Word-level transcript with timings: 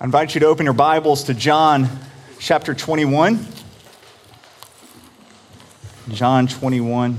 I 0.00 0.04
invite 0.04 0.34
you 0.34 0.40
to 0.40 0.46
open 0.46 0.64
your 0.64 0.74
Bibles 0.74 1.22
to 1.24 1.34
John 1.34 1.88
chapter 2.40 2.74
21. 2.74 3.46
John 6.08 6.48
21. 6.48 7.16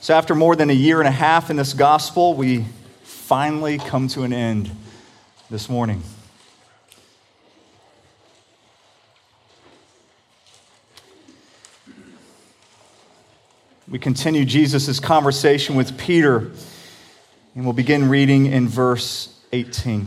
So, 0.00 0.14
after 0.14 0.36
more 0.36 0.54
than 0.54 0.70
a 0.70 0.74
year 0.74 1.00
and 1.00 1.08
a 1.08 1.12
half 1.12 1.50
in 1.50 1.56
this 1.56 1.74
gospel, 1.74 2.34
we 2.34 2.64
finally 3.02 3.78
come 3.78 4.06
to 4.08 4.22
an 4.22 4.32
end 4.32 4.70
this 5.50 5.68
morning. 5.68 6.04
We 13.88 13.98
continue 13.98 14.44
Jesus' 14.44 15.00
conversation 15.00 15.74
with 15.74 15.98
Peter, 15.98 16.52
and 17.56 17.64
we'll 17.64 17.72
begin 17.72 18.08
reading 18.08 18.46
in 18.46 18.68
verse 18.68 19.34
18. 19.52 20.06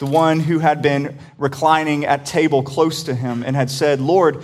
the 0.00 0.06
one 0.06 0.40
who 0.40 0.58
had 0.58 0.80
been 0.80 1.18
reclining 1.36 2.06
at 2.06 2.24
table 2.24 2.62
close 2.62 3.02
to 3.02 3.14
him 3.14 3.44
and 3.44 3.54
had 3.54 3.70
said, 3.70 4.00
Lord, 4.00 4.42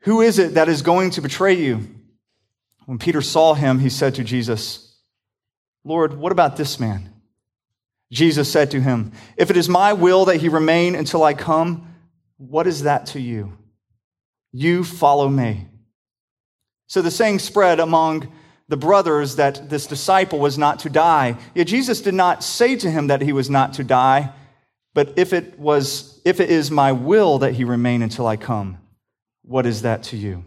who 0.00 0.22
is 0.22 0.38
it 0.38 0.54
that 0.54 0.70
is 0.70 0.80
going 0.80 1.10
to 1.10 1.20
betray 1.20 1.52
you? 1.52 1.86
When 2.86 2.98
Peter 2.98 3.20
saw 3.20 3.52
him, 3.52 3.80
he 3.80 3.90
said 3.90 4.14
to 4.14 4.24
Jesus, 4.24 4.96
Lord, 5.84 6.14
what 6.14 6.32
about 6.32 6.56
this 6.56 6.80
man? 6.80 7.12
Jesus 8.10 8.50
said 8.50 8.70
to 8.70 8.80
him, 8.80 9.12
If 9.36 9.50
it 9.50 9.58
is 9.58 9.68
my 9.68 9.92
will 9.92 10.24
that 10.24 10.38
he 10.38 10.48
remain 10.48 10.94
until 10.94 11.22
I 11.22 11.34
come, 11.34 11.94
what 12.38 12.66
is 12.66 12.84
that 12.84 13.04
to 13.08 13.20
you? 13.20 13.58
You 14.52 14.84
follow 14.84 15.28
me. 15.28 15.66
So 16.86 17.02
the 17.02 17.10
saying 17.10 17.40
spread 17.40 17.78
among 17.78 18.32
the 18.68 18.78
brothers 18.78 19.36
that 19.36 19.68
this 19.68 19.86
disciple 19.86 20.38
was 20.38 20.56
not 20.56 20.78
to 20.80 20.88
die. 20.88 21.36
Yet 21.54 21.66
Jesus 21.66 22.00
did 22.00 22.14
not 22.14 22.42
say 22.42 22.74
to 22.76 22.90
him 22.90 23.08
that 23.08 23.20
he 23.20 23.34
was 23.34 23.50
not 23.50 23.74
to 23.74 23.84
die, 23.84 24.32
but 24.98 25.12
if 25.14 25.32
it 25.32 25.56
was 25.60 26.20
if 26.24 26.40
it 26.40 26.50
is 26.50 26.72
my 26.72 26.90
will 26.90 27.38
that 27.38 27.54
he 27.54 27.62
remain 27.62 28.02
until 28.02 28.26
I 28.26 28.36
come, 28.36 28.78
what 29.42 29.64
is 29.64 29.82
that 29.82 30.02
to 30.10 30.16
you? 30.16 30.42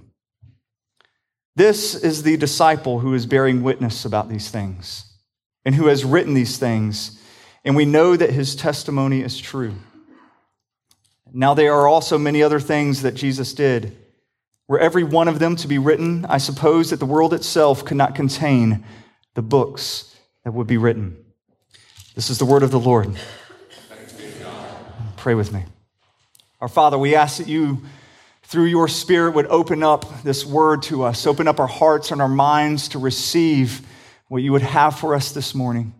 This 1.55 1.95
is 1.95 2.23
the 2.23 2.35
disciple 2.35 2.99
who 2.99 3.13
is 3.13 3.25
bearing 3.25 3.63
witness 3.63 4.03
about 4.03 4.27
these 4.27 4.49
things 4.49 5.05
and 5.63 5.73
who 5.73 5.87
has 5.87 6.03
written 6.03 6.33
these 6.33 6.57
things 6.57 7.17
and 7.63 7.77
we 7.77 7.85
know 7.85 8.17
that 8.17 8.31
his 8.31 8.53
testimony 8.53 9.21
is 9.21 9.39
true. 9.39 9.73
Now, 11.31 11.53
there 11.53 11.71
are 11.71 11.87
also 11.87 12.17
many 12.17 12.43
other 12.43 12.59
things 12.59 13.03
that 13.03 13.15
Jesus 13.15 13.53
did. 13.53 13.97
Were 14.67 14.79
every 14.79 15.05
one 15.05 15.29
of 15.29 15.39
them 15.39 15.55
to 15.55 15.67
be 15.69 15.77
written, 15.77 16.25
I 16.25 16.39
suppose 16.39 16.89
that 16.89 16.99
the 16.99 17.05
world 17.05 17.33
itself 17.33 17.85
could 17.85 17.95
not 17.95 18.15
contain 18.15 18.83
the 19.33 19.41
books 19.41 20.13
that 20.43 20.51
would 20.51 20.67
be 20.67 20.75
written. 20.75 21.23
This 22.15 22.29
is 22.29 22.37
the 22.37 22.43
word 22.43 22.63
of 22.63 22.71
the 22.71 22.79
Lord. 22.81 23.17
Pray 25.21 25.35
with 25.35 25.53
me. 25.53 25.63
Our 26.61 26.67
Father, 26.67 26.97
we 26.97 27.13
ask 27.13 27.37
that 27.37 27.47
you, 27.47 27.83
through 28.41 28.65
your 28.65 28.87
Spirit, 28.87 29.35
would 29.35 29.45
open 29.45 29.83
up 29.83 30.23
this 30.23 30.43
word 30.43 30.81
to 30.83 31.03
us, 31.03 31.27
open 31.27 31.47
up 31.47 31.59
our 31.59 31.67
hearts 31.67 32.09
and 32.09 32.19
our 32.19 32.27
minds 32.27 32.87
to 32.89 32.97
receive 32.97 33.85
what 34.29 34.41
you 34.41 34.51
would 34.51 34.63
have 34.63 34.97
for 34.97 35.13
us 35.13 35.31
this 35.31 35.53
morning. 35.53 35.93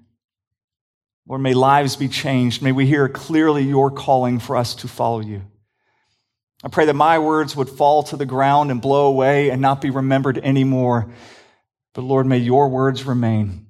Lord, 1.28 1.41
may 1.41 1.53
lives 1.53 1.96
be 1.96 2.07
changed. 2.07 2.63
May 2.63 2.72
we 2.72 2.88
hear 2.88 3.07
clearly 3.07 3.62
your 3.62 3.91
calling 3.91 4.40
for 4.40 4.57
us 4.57 4.73
to 4.73 4.88
follow 4.88 5.19
you. 5.19 5.44
I 6.63 6.69
pray 6.69 6.85
that 6.85 6.96
my 6.96 7.19
words 7.19 7.56
would 7.56 7.69
fall 7.69 8.01
to 8.01 8.17
the 8.17 8.25
ground 8.25 8.72
and 8.72 8.81
blow 8.81 9.06
away 9.06 9.51
and 9.51 9.62
not 9.62 9.81
be 9.81 9.91
remembered 9.91 10.40
anymore. 10.40 11.13
But 11.94 12.01
Lord, 12.01 12.25
may 12.25 12.40
your 12.40 12.69
words 12.69 13.06
remain 13.06 13.67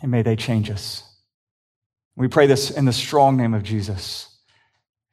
and 0.00 0.12
may 0.12 0.22
they 0.22 0.36
change 0.36 0.70
us. 0.70 1.02
We 2.14 2.28
pray 2.28 2.46
this 2.46 2.70
in 2.70 2.84
the 2.84 2.92
strong 2.92 3.36
name 3.36 3.52
of 3.52 3.64
Jesus. 3.64 4.28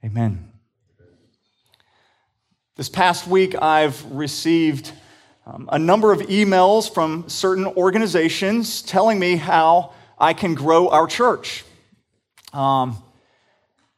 Amen. 0.06 0.52
This 2.76 2.90
past 2.90 3.26
week, 3.26 3.56
I've 3.62 4.04
received 4.12 4.92
um, 5.46 5.70
a 5.72 5.80
number 5.80 6.12
of 6.12 6.20
emails 6.24 6.94
from 6.94 7.30
certain 7.30 7.66
organizations 7.66 8.82
telling 8.82 9.18
me 9.18 9.38
how 9.38 9.94
I 10.20 10.34
can 10.34 10.56
grow 10.56 10.90
our 10.90 11.08
church. 11.08 11.64
Um, 12.52 13.02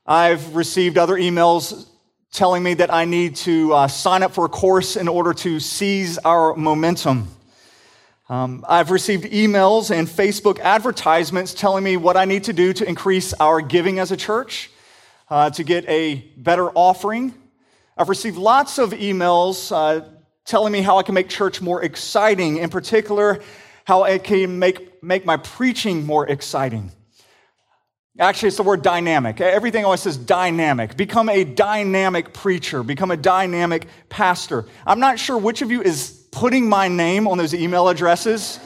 I've 0.05 0.55
received 0.55 0.99
other 0.99 1.15
emails 1.15 1.88
telling 2.31 2.61
me 2.61 2.75
that 2.75 2.94
I 2.94 3.05
need 3.05 3.38
to 3.38 3.73
uh, 3.73 3.88
sign 3.88 4.21
up 4.21 4.31
for 4.31 4.45
a 4.45 4.49
course 4.49 4.97
in 4.97 5.07
order 5.07 5.33
to 5.33 5.59
seize 5.59 6.19
our 6.19 6.55
momentum. 6.55 7.29
Um, 8.29 8.63
I've 8.69 8.91
received 8.91 9.23
emails 9.23 9.89
and 9.89 10.07
Facebook 10.07 10.59
advertisements 10.59 11.55
telling 11.55 11.83
me 11.83 11.97
what 11.97 12.15
I 12.15 12.25
need 12.25 12.44
to 12.44 12.53
do 12.53 12.73
to 12.73 12.88
increase 12.88 13.33
our 13.33 13.59
giving 13.59 13.97
as 13.97 14.11
a 14.11 14.17
church, 14.17 14.69
uh, 15.30 15.50
to 15.52 15.63
get 15.63 15.88
a 15.88 16.16
better 16.38 16.69
offering. 16.69 17.34
I've 17.97 18.09
received 18.09 18.38
lots 18.38 18.78
of 18.78 18.91
emails 18.91 19.72
uh, 19.72 20.06
telling 20.46 20.72
me 20.72 20.81
how 20.81 20.97
I 20.97 21.03
can 21.03 21.16
make 21.16 21.30
church 21.30 21.62
more 21.62 21.84
exciting, 21.84 22.58
in 22.58 22.69
particular, 22.69 23.41
how 23.86 24.03
I 24.03 24.18
can 24.18 24.59
make, 24.59 25.02
make 25.03 25.25
my 25.25 25.38
preaching 25.38 26.06
more 26.06 26.28
exciting. 26.28 26.91
Actually, 28.18 28.47
it's 28.47 28.58
the 28.58 28.63
word 28.63 28.81
dynamic. 28.81 29.41
Everything 29.41 29.84
always 29.84 30.00
says 30.02 30.16
dynamic. 30.16 30.96
Become 30.96 31.28
a 31.28 31.44
dynamic 31.44 32.34
preacher, 32.34 32.81
become 32.81 33.12
a 33.12 33.18
dynamic 33.18 33.88
pastor. 34.07 34.66
I'm 34.88 35.02
not 35.02 35.19
sure 35.19 35.38
which 35.38 35.62
of 35.62 35.69
you 35.69 35.81
is 35.81 36.25
putting 36.31 36.69
my 36.69 36.88
name 36.88 37.28
on 37.28 37.38
those 37.38 37.53
email 37.53 37.90
addresses, 37.90 38.59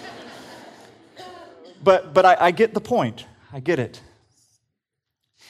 but, 1.84 2.14
but 2.14 2.26
I, 2.26 2.38
I 2.40 2.52
get 2.52 2.76
the 2.76 2.81
point. 2.81 3.26
I 3.52 3.59
get 3.59 3.80
it. 3.80 4.02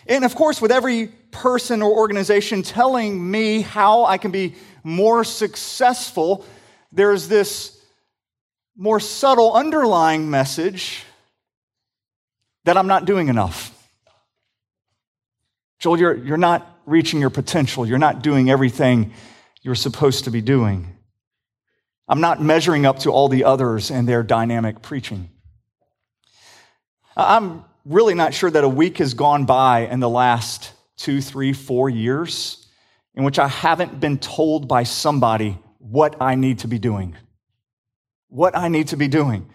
And 0.09 0.25
of 0.25 0.34
course, 0.34 0.59
with 0.59 0.72
every 0.72 1.08
person 1.31 1.84
or 1.84 1.92
organization 1.92 2.64
telling 2.64 3.30
me 3.30 3.62
how 3.62 4.06
I 4.06 4.18
can 4.18 4.31
be 4.31 4.56
more 4.84 5.24
successful, 5.24 6.44
there's 6.92 7.28
this 7.28 7.80
more 8.75 9.00
subtle 9.00 9.53
underlying 9.53 10.31
message 10.31 11.03
that 12.66 12.75
I'm 12.75 12.88
not 12.88 13.06
doing 13.06 13.28
enough. 13.28 13.75
Joel, 15.78 16.00
you're, 16.00 16.16
you're 16.16 16.38
not 16.38 16.68
reaching 16.88 17.20
your 17.22 17.30
potential. 17.30 17.86
You're 17.86 18.00
not 18.00 18.24
doing 18.24 18.50
everything 18.50 19.14
you're 19.62 19.76
supposed 19.76 20.24
to 20.24 20.31
be 20.31 20.41
doing. 20.41 20.97
I'm 22.08 22.22
not 22.22 22.41
measuring 22.41 22.88
up 22.88 23.00
to 23.00 23.12
all 23.12 23.30
the 23.30 23.44
others 23.44 23.91
and 23.91 24.09
their 24.09 24.24
dynamic 24.24 24.81
preaching. 24.81 25.30
I'm 27.16 27.64
really 27.89 28.13
not 28.13 28.35
sure 28.35 28.51
that 28.51 28.63
a 28.63 28.69
week 28.69 29.00
has 29.00 29.16
gone 29.16 29.45
by 29.45 29.79
in 29.88 30.00
the 30.00 30.09
last 30.09 30.73
two, 30.95 31.22
three, 31.22 31.53
four 31.53 31.89
years 31.89 32.67
in 33.16 33.23
which 33.23 33.39
I 33.39 33.47
haven't 33.47 34.00
been 34.00 34.19
told 34.19 34.67
by 34.67 34.83
somebody 34.83 35.57
what 35.79 36.22
I 36.22 36.35
need 36.35 36.59
to 36.59 36.67
be 36.67 36.78
doing. 36.78 37.17
What 38.28 38.55
I 38.55 38.67
need 38.67 38.89
to 38.89 38.95
be 38.95 39.07
doing. 39.07 39.49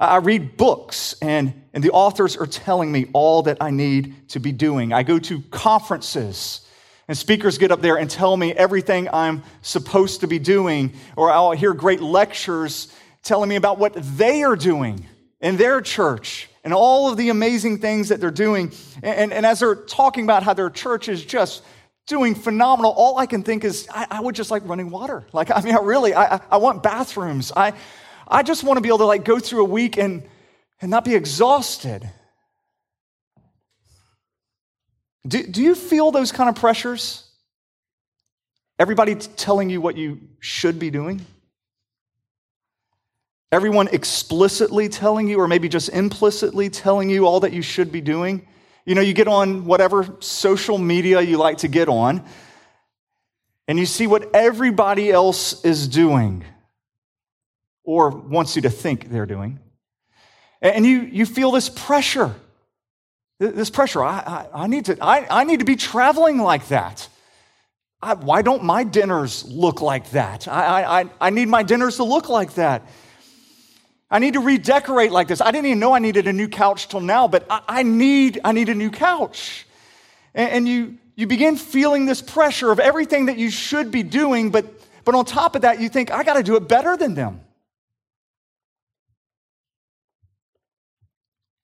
I 0.00 0.16
read 0.16 0.56
books, 0.56 1.14
and, 1.22 1.62
and 1.72 1.82
the 1.82 1.92
authors 1.92 2.36
are 2.36 2.46
telling 2.46 2.90
me 2.90 3.06
all 3.12 3.44
that 3.44 3.58
I 3.60 3.70
need 3.70 4.30
to 4.30 4.40
be 4.40 4.50
doing. 4.50 4.92
I 4.92 5.04
go 5.04 5.20
to 5.20 5.40
conferences, 5.52 6.66
and 7.06 7.16
speakers 7.16 7.56
get 7.56 7.70
up 7.70 7.82
there 7.82 7.96
and 7.96 8.10
tell 8.10 8.36
me 8.36 8.52
everything 8.52 9.08
I'm 9.12 9.44
supposed 9.62 10.20
to 10.20 10.26
be 10.26 10.40
doing, 10.40 10.92
or 11.16 11.30
I'll 11.30 11.52
hear 11.52 11.72
great 11.72 12.02
lectures 12.02 12.92
telling 13.22 13.48
me 13.48 13.54
about 13.54 13.78
what 13.78 13.94
they 13.94 14.42
are 14.42 14.56
doing 14.56 15.06
in 15.40 15.56
their 15.56 15.80
church 15.80 16.48
and 16.66 16.74
all 16.74 17.08
of 17.08 17.16
the 17.16 17.28
amazing 17.28 17.78
things 17.78 18.08
that 18.08 18.20
they're 18.20 18.32
doing. 18.32 18.72
And, 19.00 19.32
and 19.32 19.46
as 19.46 19.60
they're 19.60 19.76
talking 19.76 20.24
about 20.24 20.42
how 20.42 20.52
their 20.52 20.68
church 20.68 21.08
is 21.08 21.24
just 21.24 21.62
doing 22.08 22.34
phenomenal, 22.34 22.90
all 22.90 23.18
I 23.18 23.26
can 23.26 23.44
think 23.44 23.62
is, 23.62 23.86
I, 23.88 24.08
I 24.10 24.20
would 24.20 24.34
just 24.34 24.50
like 24.50 24.66
running 24.66 24.90
water. 24.90 25.24
Like, 25.32 25.52
I 25.52 25.60
mean, 25.60 25.76
I 25.76 25.78
really, 25.78 26.12
I, 26.12 26.40
I 26.50 26.56
want 26.56 26.82
bathrooms. 26.82 27.52
I, 27.54 27.72
I 28.26 28.42
just 28.42 28.64
want 28.64 28.78
to 28.78 28.80
be 28.80 28.88
able 28.88 28.98
to 28.98 29.04
like 29.04 29.24
go 29.24 29.38
through 29.38 29.62
a 29.62 29.68
week 29.68 29.96
and, 29.96 30.24
and 30.80 30.90
not 30.90 31.04
be 31.04 31.14
exhausted. 31.14 32.10
Do, 35.24 35.46
do 35.46 35.62
you 35.62 35.76
feel 35.76 36.10
those 36.10 36.32
kind 36.32 36.48
of 36.48 36.56
pressures? 36.56 37.30
Everybody 38.76 39.14
telling 39.14 39.70
you 39.70 39.80
what 39.80 39.96
you 39.96 40.18
should 40.40 40.80
be 40.80 40.90
doing? 40.90 41.24
Everyone 43.52 43.88
explicitly 43.88 44.88
telling 44.88 45.28
you, 45.28 45.38
or 45.38 45.46
maybe 45.46 45.68
just 45.68 45.88
implicitly 45.90 46.68
telling 46.68 47.08
you 47.08 47.26
all 47.26 47.40
that 47.40 47.52
you 47.52 47.62
should 47.62 47.92
be 47.92 48.00
doing. 48.00 48.46
You 48.84 48.94
know, 48.94 49.00
you 49.00 49.12
get 49.12 49.28
on 49.28 49.64
whatever 49.64 50.16
social 50.20 50.78
media 50.78 51.20
you 51.20 51.38
like 51.38 51.58
to 51.58 51.68
get 51.68 51.88
on, 51.88 52.24
and 53.68 53.78
you 53.78 53.86
see 53.86 54.06
what 54.06 54.34
everybody 54.34 55.10
else 55.10 55.64
is 55.64 55.88
doing 55.88 56.44
or 57.84 58.10
wants 58.10 58.56
you 58.56 58.62
to 58.62 58.70
think 58.70 59.10
they're 59.10 59.26
doing. 59.26 59.60
And 60.60 60.84
you, 60.84 61.00
you 61.02 61.26
feel 61.26 61.52
this 61.52 61.68
pressure. 61.68 62.34
This 63.38 63.70
pressure. 63.70 64.02
I, 64.02 64.18
I, 64.18 64.64
I 64.64 64.66
need, 64.66 64.86
to, 64.86 64.96
I, 65.00 65.42
I 65.42 65.44
need 65.44 65.60
to 65.60 65.64
be 65.64 65.76
traveling 65.76 66.38
like 66.38 66.68
that. 66.68 67.08
I, 68.02 68.14
why 68.14 68.42
don't 68.42 68.64
my 68.64 68.82
dinners 68.84 69.44
look 69.44 69.80
like 69.80 70.10
that? 70.10 70.48
I, 70.48 71.02
I, 71.02 71.10
I 71.20 71.30
need 71.30 71.48
my 71.48 71.62
dinners 71.62 71.96
to 71.96 72.04
look 72.04 72.28
like 72.28 72.54
that. 72.54 72.82
I 74.10 74.20
need 74.20 74.34
to 74.34 74.40
redecorate 74.40 75.10
like 75.10 75.28
this. 75.28 75.40
I 75.40 75.50
didn't 75.50 75.66
even 75.66 75.80
know 75.80 75.92
I 75.92 75.98
needed 75.98 76.28
a 76.28 76.32
new 76.32 76.48
couch 76.48 76.88
till 76.88 77.00
now, 77.00 77.26
but 77.26 77.44
I, 77.50 77.62
I 77.68 77.82
need, 77.82 78.40
I 78.44 78.52
need 78.52 78.68
a 78.68 78.74
new 78.74 78.90
couch. 78.90 79.66
And, 80.34 80.50
and, 80.52 80.68
you, 80.68 80.98
you 81.16 81.26
begin 81.26 81.56
feeling 81.56 82.06
this 82.06 82.22
pressure 82.22 82.70
of 82.70 82.78
everything 82.78 83.26
that 83.26 83.36
you 83.36 83.50
should 83.50 83.90
be 83.90 84.02
doing, 84.04 84.50
but, 84.50 84.66
but 85.04 85.14
on 85.14 85.24
top 85.24 85.56
of 85.56 85.62
that, 85.62 85.80
you 85.80 85.88
think, 85.88 86.12
I 86.12 86.22
got 86.22 86.34
to 86.34 86.42
do 86.42 86.56
it 86.56 86.68
better 86.68 86.96
than 86.96 87.14
them. 87.14 87.40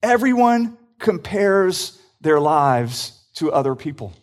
Everyone 0.01 0.77
compares 0.99 1.97
their 2.19 2.41
lives 2.41 3.21
to 3.35 3.53
other 3.53 3.73
people. 3.73 4.13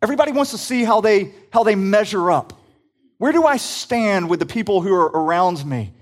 Everybody 0.00 0.30
wants 0.30 0.52
to 0.52 0.58
see 0.58 0.84
how 0.84 1.00
they, 1.00 1.32
how 1.52 1.64
they 1.64 1.74
measure 1.74 2.30
up. 2.30 2.52
Where 3.18 3.32
do 3.32 3.44
I 3.44 3.56
stand 3.56 4.30
with 4.30 4.38
the 4.38 4.46
people 4.46 4.80
who 4.80 4.94
are 4.94 5.10
around 5.10 5.64
me? 5.66 5.92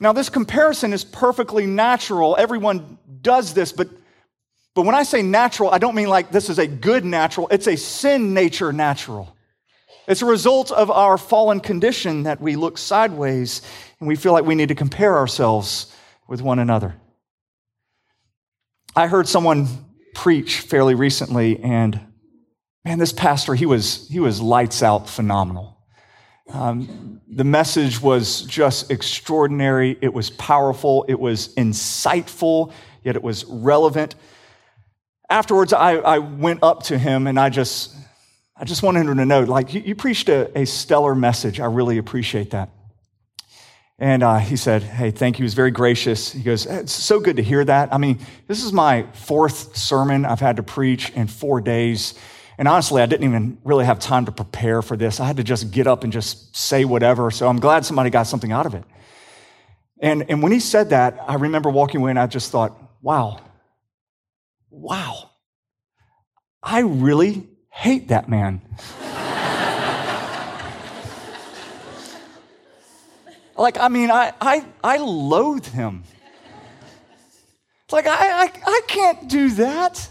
Now, 0.00 0.12
this 0.12 0.30
comparison 0.30 0.94
is 0.94 1.04
perfectly 1.04 1.66
natural. 1.66 2.34
Everyone 2.38 2.98
does 3.20 3.52
this, 3.52 3.70
but, 3.70 3.90
but 4.74 4.86
when 4.86 4.94
I 4.94 5.02
say 5.02 5.20
natural, 5.20 5.70
I 5.70 5.78
don't 5.78 5.94
mean 5.94 6.08
like 6.08 6.32
this 6.32 6.48
is 6.48 6.58
a 6.58 6.66
good 6.66 7.04
natural, 7.04 7.48
it's 7.48 7.66
a 7.66 7.76
sin 7.76 8.32
nature 8.32 8.72
natural. 8.72 9.36
It's 10.08 10.22
a 10.22 10.26
result 10.26 10.72
of 10.72 10.90
our 10.90 11.18
fallen 11.18 11.60
condition 11.60 12.24
that 12.24 12.40
we 12.40 12.56
look 12.56 12.78
sideways 12.78 13.60
and 14.00 14.08
we 14.08 14.16
feel 14.16 14.32
like 14.32 14.44
we 14.44 14.54
need 14.54 14.70
to 14.70 14.74
compare 14.74 15.16
ourselves 15.18 15.94
with 16.26 16.40
one 16.40 16.58
another. 16.58 16.96
I 18.96 19.06
heard 19.06 19.28
someone 19.28 19.68
preach 20.14 20.60
fairly 20.60 20.94
recently, 20.94 21.60
and 21.60 22.00
man, 22.84 22.98
this 22.98 23.12
pastor, 23.12 23.54
he 23.54 23.66
was, 23.66 24.08
he 24.08 24.18
was 24.18 24.40
lights 24.40 24.82
out 24.82 25.08
phenomenal. 25.08 25.79
Um, 26.52 27.20
the 27.28 27.44
message 27.44 28.00
was 28.00 28.42
just 28.42 28.90
extraordinary. 28.90 29.96
It 30.00 30.12
was 30.12 30.30
powerful. 30.30 31.04
It 31.08 31.18
was 31.18 31.54
insightful, 31.54 32.72
yet 33.04 33.16
it 33.16 33.22
was 33.22 33.44
relevant. 33.44 34.16
Afterwards, 35.28 35.72
I, 35.72 35.94
I 35.96 36.18
went 36.18 36.62
up 36.62 36.82
to 36.84 36.98
him 36.98 37.28
and 37.28 37.38
I 37.38 37.50
just, 37.50 37.94
I 38.56 38.64
just 38.64 38.82
wanted 38.82 39.06
him 39.06 39.16
to 39.18 39.24
know, 39.24 39.42
like, 39.42 39.74
you, 39.74 39.80
you 39.80 39.94
preached 39.94 40.28
a, 40.28 40.58
a 40.58 40.64
stellar 40.66 41.14
message. 41.14 41.60
I 41.60 41.66
really 41.66 41.98
appreciate 41.98 42.50
that. 42.50 42.70
And 44.00 44.22
uh, 44.22 44.38
he 44.38 44.56
said, 44.56 44.82
Hey, 44.82 45.10
thank 45.10 45.38
you. 45.38 45.42
He 45.42 45.44
was 45.44 45.54
very 45.54 45.70
gracious. 45.70 46.32
He 46.32 46.42
goes, 46.42 46.66
It's 46.66 46.92
so 46.92 47.20
good 47.20 47.36
to 47.36 47.42
hear 47.42 47.64
that. 47.64 47.92
I 47.92 47.98
mean, 47.98 48.18
this 48.48 48.64
is 48.64 48.72
my 48.72 49.04
fourth 49.12 49.76
sermon 49.76 50.24
I've 50.24 50.40
had 50.40 50.56
to 50.56 50.62
preach 50.62 51.10
in 51.10 51.26
four 51.26 51.60
days. 51.60 52.14
And 52.60 52.68
honestly, 52.68 53.00
I 53.00 53.06
didn't 53.06 53.24
even 53.24 53.56
really 53.64 53.86
have 53.86 54.00
time 54.00 54.26
to 54.26 54.32
prepare 54.32 54.82
for 54.82 54.94
this. 54.94 55.18
I 55.18 55.24
had 55.24 55.38
to 55.38 55.42
just 55.42 55.70
get 55.70 55.86
up 55.86 56.04
and 56.04 56.12
just 56.12 56.54
say 56.54 56.84
whatever. 56.84 57.30
So 57.30 57.48
I'm 57.48 57.58
glad 57.58 57.86
somebody 57.86 58.10
got 58.10 58.24
something 58.24 58.52
out 58.52 58.66
of 58.66 58.74
it. 58.74 58.84
And, 59.98 60.28
and 60.28 60.42
when 60.42 60.52
he 60.52 60.60
said 60.60 60.90
that, 60.90 61.18
I 61.26 61.36
remember 61.36 61.70
walking 61.70 62.02
away 62.02 62.10
and 62.10 62.18
I 62.18 62.26
just 62.26 62.50
thought, 62.50 62.78
wow, 63.00 63.40
wow, 64.68 65.30
I 66.62 66.80
really 66.80 67.48
hate 67.70 68.08
that 68.08 68.28
man. 68.28 68.60
like, 73.56 73.80
I 73.80 73.88
mean, 73.88 74.10
I, 74.10 74.34
I, 74.38 74.66
I 74.84 74.98
loathe 74.98 75.64
him. 75.64 76.04
It's 77.84 77.92
like, 77.94 78.06
I, 78.06 78.44
I, 78.44 78.52
I 78.66 78.80
can't 78.86 79.30
do 79.30 79.48
that. 79.52 80.10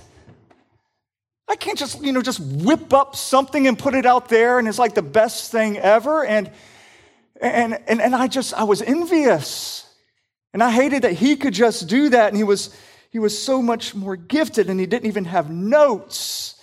I 1.50 1.56
can't 1.56 1.80
just, 1.80 2.04
you 2.04 2.12
know, 2.12 2.22
just 2.22 2.40
whip 2.40 2.94
up 2.94 3.16
something 3.16 3.68
and 3.68 3.78
put 3.78 3.96
it 3.96 4.06
out 4.06 4.30
there 4.30 4.60
and 4.60 4.68
it's 4.68 4.78
like 4.78 4.94
the 4.94 5.02
best 5.02 5.52
thing 5.52 5.78
ever. 5.78 6.24
And, 6.24 6.52
and, 7.42 7.80
and, 7.88 8.00
and 8.00 8.16
I 8.16 8.28
just, 8.28 8.54
I 8.54 8.66
was 8.66 8.84
envious. 8.84 9.92
And 10.54 10.62
I 10.62 10.70
hated 10.70 11.02
that 11.02 11.14
he 11.14 11.36
could 11.36 11.56
just 11.56 11.88
do 11.88 12.10
that. 12.10 12.28
And 12.28 12.38
he 12.38 12.44
was, 12.44 12.76
he 13.10 13.18
was 13.18 13.36
so 13.38 13.64
much 13.64 13.96
more 13.96 14.16
gifted 14.16 14.70
and 14.70 14.80
he 14.80 14.86
didn't 14.86 15.08
even 15.08 15.26
have 15.26 15.50
notes. 15.50 16.62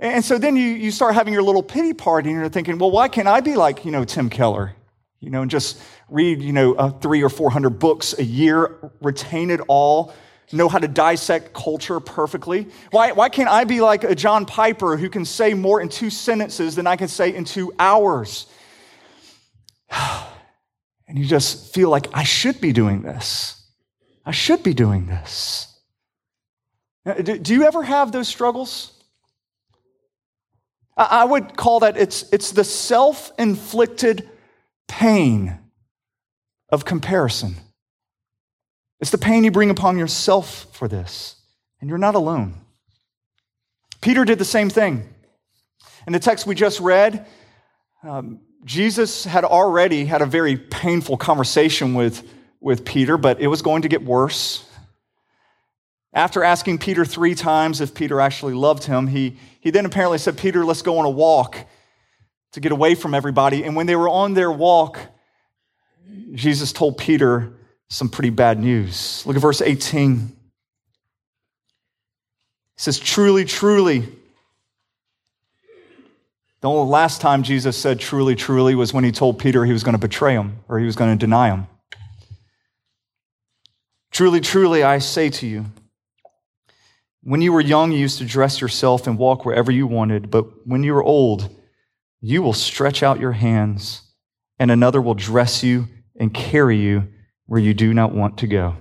And 0.00 0.24
so 0.24 0.38
then 0.38 0.56
you, 0.56 0.64
you 0.64 0.90
start 0.90 1.14
having 1.14 1.32
your 1.32 1.42
little 1.42 1.62
pity 1.62 1.94
party 1.94 2.30
and 2.30 2.40
you're 2.40 2.48
thinking, 2.48 2.78
well, 2.78 2.90
why 2.90 3.06
can't 3.06 3.28
I 3.28 3.40
be 3.40 3.54
like, 3.54 3.84
you 3.84 3.92
know, 3.92 4.04
Tim 4.04 4.28
Keller? 4.28 4.74
You 5.20 5.30
know, 5.30 5.42
and 5.42 5.50
just 5.50 5.80
read, 6.08 6.42
you 6.42 6.52
know, 6.52 6.74
uh, 6.74 6.90
three 6.90 7.22
or 7.22 7.28
400 7.30 7.70
books 7.78 8.18
a 8.18 8.24
year, 8.24 8.76
retain 9.00 9.50
it 9.50 9.60
all 9.68 10.12
know 10.52 10.68
how 10.68 10.78
to 10.78 10.88
dissect 10.88 11.52
culture 11.52 11.98
perfectly? 12.00 12.68
Why, 12.90 13.12
why 13.12 13.28
can't 13.28 13.48
I 13.48 13.64
be 13.64 13.80
like 13.80 14.04
a 14.04 14.14
John 14.14 14.46
Piper 14.46 14.96
who 14.96 15.08
can 15.08 15.24
say 15.24 15.54
more 15.54 15.80
in 15.80 15.88
two 15.88 16.10
sentences 16.10 16.76
than 16.76 16.86
I 16.86 16.96
can 16.96 17.08
say 17.08 17.34
in 17.34 17.44
two 17.44 17.72
hours? 17.78 18.46
And 21.08 21.16
you 21.16 21.24
just 21.24 21.72
feel 21.72 21.88
like, 21.88 22.08
I 22.12 22.24
should 22.24 22.60
be 22.60 22.72
doing 22.72 23.02
this. 23.02 23.64
I 24.24 24.32
should 24.32 24.64
be 24.64 24.74
doing 24.74 25.06
this. 25.06 25.72
Uh, 27.06 27.14
do, 27.14 27.38
do 27.38 27.54
you 27.54 27.62
ever 27.62 27.84
have 27.84 28.10
those 28.10 28.26
struggles? 28.26 28.92
I, 30.96 31.04
I 31.04 31.24
would 31.24 31.56
call 31.56 31.80
that 31.80 31.96
it's, 31.96 32.24
it's 32.32 32.50
the 32.50 32.64
self 32.64 33.30
inflicted 33.38 34.28
pain 34.88 35.60
of 36.70 36.84
comparison. 36.84 37.54
It's 39.00 39.10
the 39.10 39.18
pain 39.18 39.44
you 39.44 39.50
bring 39.50 39.70
upon 39.70 39.98
yourself 39.98 40.66
for 40.72 40.88
this, 40.88 41.36
and 41.80 41.88
you're 41.88 41.98
not 41.98 42.14
alone. 42.14 42.54
Peter 44.00 44.24
did 44.24 44.38
the 44.38 44.44
same 44.44 44.70
thing. 44.70 45.08
In 46.06 46.12
the 46.12 46.18
text 46.18 46.46
we 46.46 46.54
just 46.54 46.80
read, 46.80 47.26
um, 48.02 48.40
Jesus 48.64 49.24
had 49.24 49.44
already 49.44 50.04
had 50.04 50.22
a 50.22 50.26
very 50.26 50.56
painful 50.56 51.16
conversation 51.16 51.94
with, 51.94 52.28
with 52.60 52.84
Peter, 52.84 53.16
but 53.16 53.40
it 53.40 53.48
was 53.48 53.62
going 53.62 53.82
to 53.82 53.88
get 53.88 54.02
worse. 54.02 54.64
After 56.12 56.42
asking 56.42 56.78
Peter 56.78 57.04
three 57.04 57.34
times 57.34 57.80
if 57.80 57.94
Peter 57.94 58.20
actually 58.20 58.54
loved 58.54 58.84
him, 58.84 59.08
he, 59.08 59.36
he 59.60 59.70
then 59.70 59.84
apparently 59.84 60.18
said, 60.18 60.38
Peter, 60.38 60.64
let's 60.64 60.82
go 60.82 60.98
on 60.98 61.04
a 61.04 61.10
walk 61.10 61.56
to 62.52 62.60
get 62.60 62.72
away 62.72 62.94
from 62.94 63.12
everybody. 63.12 63.64
And 63.64 63.76
when 63.76 63.86
they 63.86 63.96
were 63.96 64.08
on 64.08 64.32
their 64.32 64.50
walk, 64.50 64.98
Jesus 66.32 66.72
told 66.72 66.96
Peter, 66.96 67.55
some 67.88 68.08
pretty 68.08 68.30
bad 68.30 68.60
news. 68.60 69.24
Look 69.26 69.36
at 69.36 69.42
verse 69.42 69.62
18. 69.62 70.18
He 70.18 70.34
says, 72.76 72.98
Truly, 72.98 73.44
truly. 73.44 74.08
The 76.60 76.68
only 76.68 76.90
last 76.90 77.20
time 77.20 77.42
Jesus 77.42 77.76
said 77.76 78.00
truly, 78.00 78.34
truly 78.34 78.74
was 78.74 78.92
when 78.92 79.04
he 79.04 79.12
told 79.12 79.38
Peter 79.38 79.64
he 79.64 79.72
was 79.72 79.84
going 79.84 79.94
to 79.94 80.00
betray 80.00 80.34
him 80.34 80.58
or 80.68 80.78
he 80.78 80.86
was 80.86 80.96
going 80.96 81.16
to 81.16 81.18
deny 81.18 81.50
him. 81.50 81.66
Truly, 84.10 84.40
truly, 84.40 84.82
I 84.82 84.98
say 84.98 85.28
to 85.30 85.46
you, 85.46 85.66
when 87.22 87.42
you 87.42 87.52
were 87.52 87.60
young, 87.60 87.92
you 87.92 87.98
used 87.98 88.18
to 88.18 88.24
dress 88.24 88.60
yourself 88.60 89.06
and 89.06 89.18
walk 89.18 89.44
wherever 89.44 89.70
you 89.70 89.86
wanted, 89.86 90.30
but 90.30 90.66
when 90.66 90.82
you 90.82 90.94
are 90.96 91.02
old, 91.02 91.54
you 92.20 92.40
will 92.40 92.52
stretch 92.52 93.02
out 93.02 93.20
your 93.20 93.32
hands, 93.32 94.02
and 94.58 94.70
another 94.70 95.02
will 95.02 95.14
dress 95.14 95.62
you 95.62 95.88
and 96.18 96.32
carry 96.32 96.78
you 96.78 97.08
where 97.46 97.60
you 97.60 97.74
do 97.74 97.94
not 97.94 98.12
want 98.12 98.38
to 98.38 98.46
go. 98.46 98.76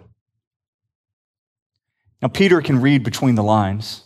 Now, 2.22 2.28
Peter 2.28 2.62
can 2.62 2.82
read 2.82 3.04
between 3.04 3.36
the 3.36 3.44
lines. 3.44 4.04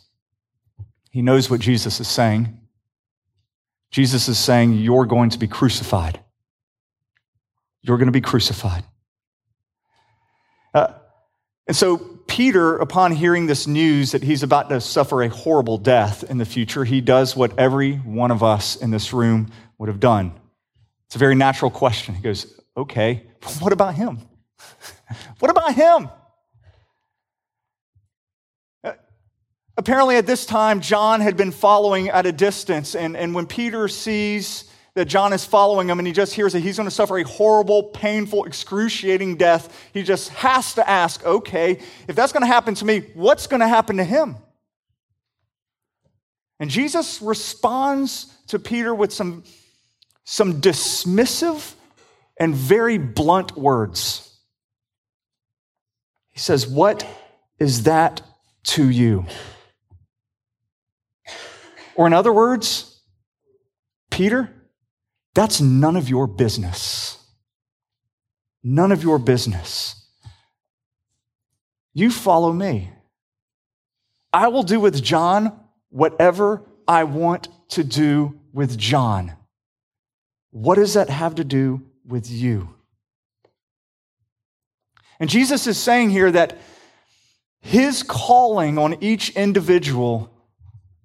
He 1.12 1.22
knows 1.22 1.50
what 1.50 1.60
Jesus 1.60 2.00
is 2.00 2.08
saying. 2.08 2.60
Jesus 3.92 4.28
is 4.28 4.38
saying, 4.38 4.74
You're 4.74 5.06
going 5.06 5.32
to 5.32 5.40
be 5.40 5.48
crucified. 5.48 6.20
You're 7.82 7.98
going 7.98 8.08
to 8.08 8.12
be 8.12 8.22
crucified. 8.22 8.84
Uh, 10.74 10.94
and 11.68 11.76
so, 11.76 11.98
Peter, 11.98 12.78
upon 12.78 13.12
hearing 13.12 13.48
this 13.48 13.66
news 13.66 14.12
that 14.12 14.22
he's 14.22 14.44
about 14.44 14.70
to 14.70 14.82
suffer 14.82 15.24
a 15.24 15.30
horrible 15.30 15.78
death 15.78 16.24
in 16.24 16.38
the 16.38 16.46
future, 16.46 16.84
he 16.84 17.02
does 17.02 17.36
what 17.36 17.58
every 17.58 17.96
one 17.96 18.32
of 18.32 18.44
us 18.44 18.76
in 18.76 18.92
this 18.92 19.14
room 19.14 19.52
would 19.78 19.90
have 19.90 20.00
done. 20.00 20.34
It's 21.08 21.16
a 21.16 21.20
very 21.20 21.36
natural 21.36 21.72
question. 21.72 22.14
He 22.16 22.22
goes, 22.22 22.60
Okay, 22.78 23.24
what 23.60 23.74
about 23.74 23.96
him? 23.96 24.29
what 25.40 25.52
about 25.52 25.74
him? 25.74 26.10
Uh, 28.84 28.94
apparently, 29.78 30.16
at 30.16 30.26
this 30.26 30.46
time, 30.46 30.82
John 30.82 31.22
had 31.22 31.38
been 31.38 31.52
following 31.52 32.10
at 32.10 32.26
a 32.26 32.32
distance, 32.32 32.96
and, 32.96 33.16
and 33.16 33.34
when 33.34 33.46
Peter 33.46 33.88
sees 33.88 34.66
that 34.96 35.06
John 35.06 35.34
is 35.34 35.46
following 35.46 35.90
him 35.90 36.00
and 36.00 36.08
he 36.08 36.14
just 36.14 36.34
hears 36.34 36.54
that 36.54 36.60
he's 36.60 36.78
going 36.78 36.90
to 36.90 36.94
suffer 36.94 37.18
a 37.20 37.24
horrible, 37.24 37.84
painful, 37.84 38.46
excruciating 38.46 39.38
death, 39.38 39.90
he 39.94 40.04
just 40.04 40.30
has 40.30 40.74
to 40.74 40.90
ask, 40.90 41.26
okay, 41.26 41.80
if 42.08 42.16
that's 42.16 42.34
going 42.34 42.42
to 42.42 42.48
happen 42.48 42.74
to 42.76 42.86
me, 42.86 43.06
what's 43.14 43.48
going 43.48 43.62
to 43.62 43.68
happen 43.68 43.98
to 43.98 44.04
him? 44.04 44.36
And 46.60 46.70
Jesus 46.70 47.22
responds 47.22 48.36
to 48.48 48.60
Peter 48.60 48.94
with 48.94 49.14
some, 49.14 49.44
some 50.26 50.60
dismissive 50.60 51.74
and 52.38 52.54
very 52.54 52.98
blunt 52.98 53.56
words. 53.56 54.29
He 56.40 56.44
says, 56.44 56.66
What 56.66 57.06
is 57.60 57.84
that 57.84 58.22
to 58.68 58.90
you? 58.90 59.26
Or, 61.96 62.08
in 62.08 62.14
other 62.14 62.32
words, 62.32 63.02
Peter, 64.10 64.50
that's 65.36 65.60
none 65.60 65.98
of 65.98 66.08
your 66.08 66.28
business. 66.28 67.18
None 68.64 68.94
of 68.94 69.04
your 69.04 69.20
business. 69.20 70.02
You 71.94 72.10
follow 72.10 72.54
me. 72.54 72.90
I 74.32 74.48
will 74.48 74.64
do 74.64 74.80
with 74.80 75.04
John 75.04 75.60
whatever 75.90 76.64
I 76.88 77.04
want 77.04 77.50
to 77.72 77.84
do 77.84 78.40
with 78.54 78.78
John. 78.78 79.34
What 80.52 80.76
does 80.76 80.94
that 80.94 81.10
have 81.10 81.36
to 81.36 81.44
do 81.44 81.82
with 82.06 82.32
you? 82.32 82.76
And 85.20 85.30
Jesus 85.30 85.68
is 85.68 85.78
saying 85.78 86.12
here 86.12 86.32
that 86.32 86.58
his 87.62 88.04
calling 88.04 88.78
on 88.78 89.02
each 89.04 89.32
individual 89.32 90.32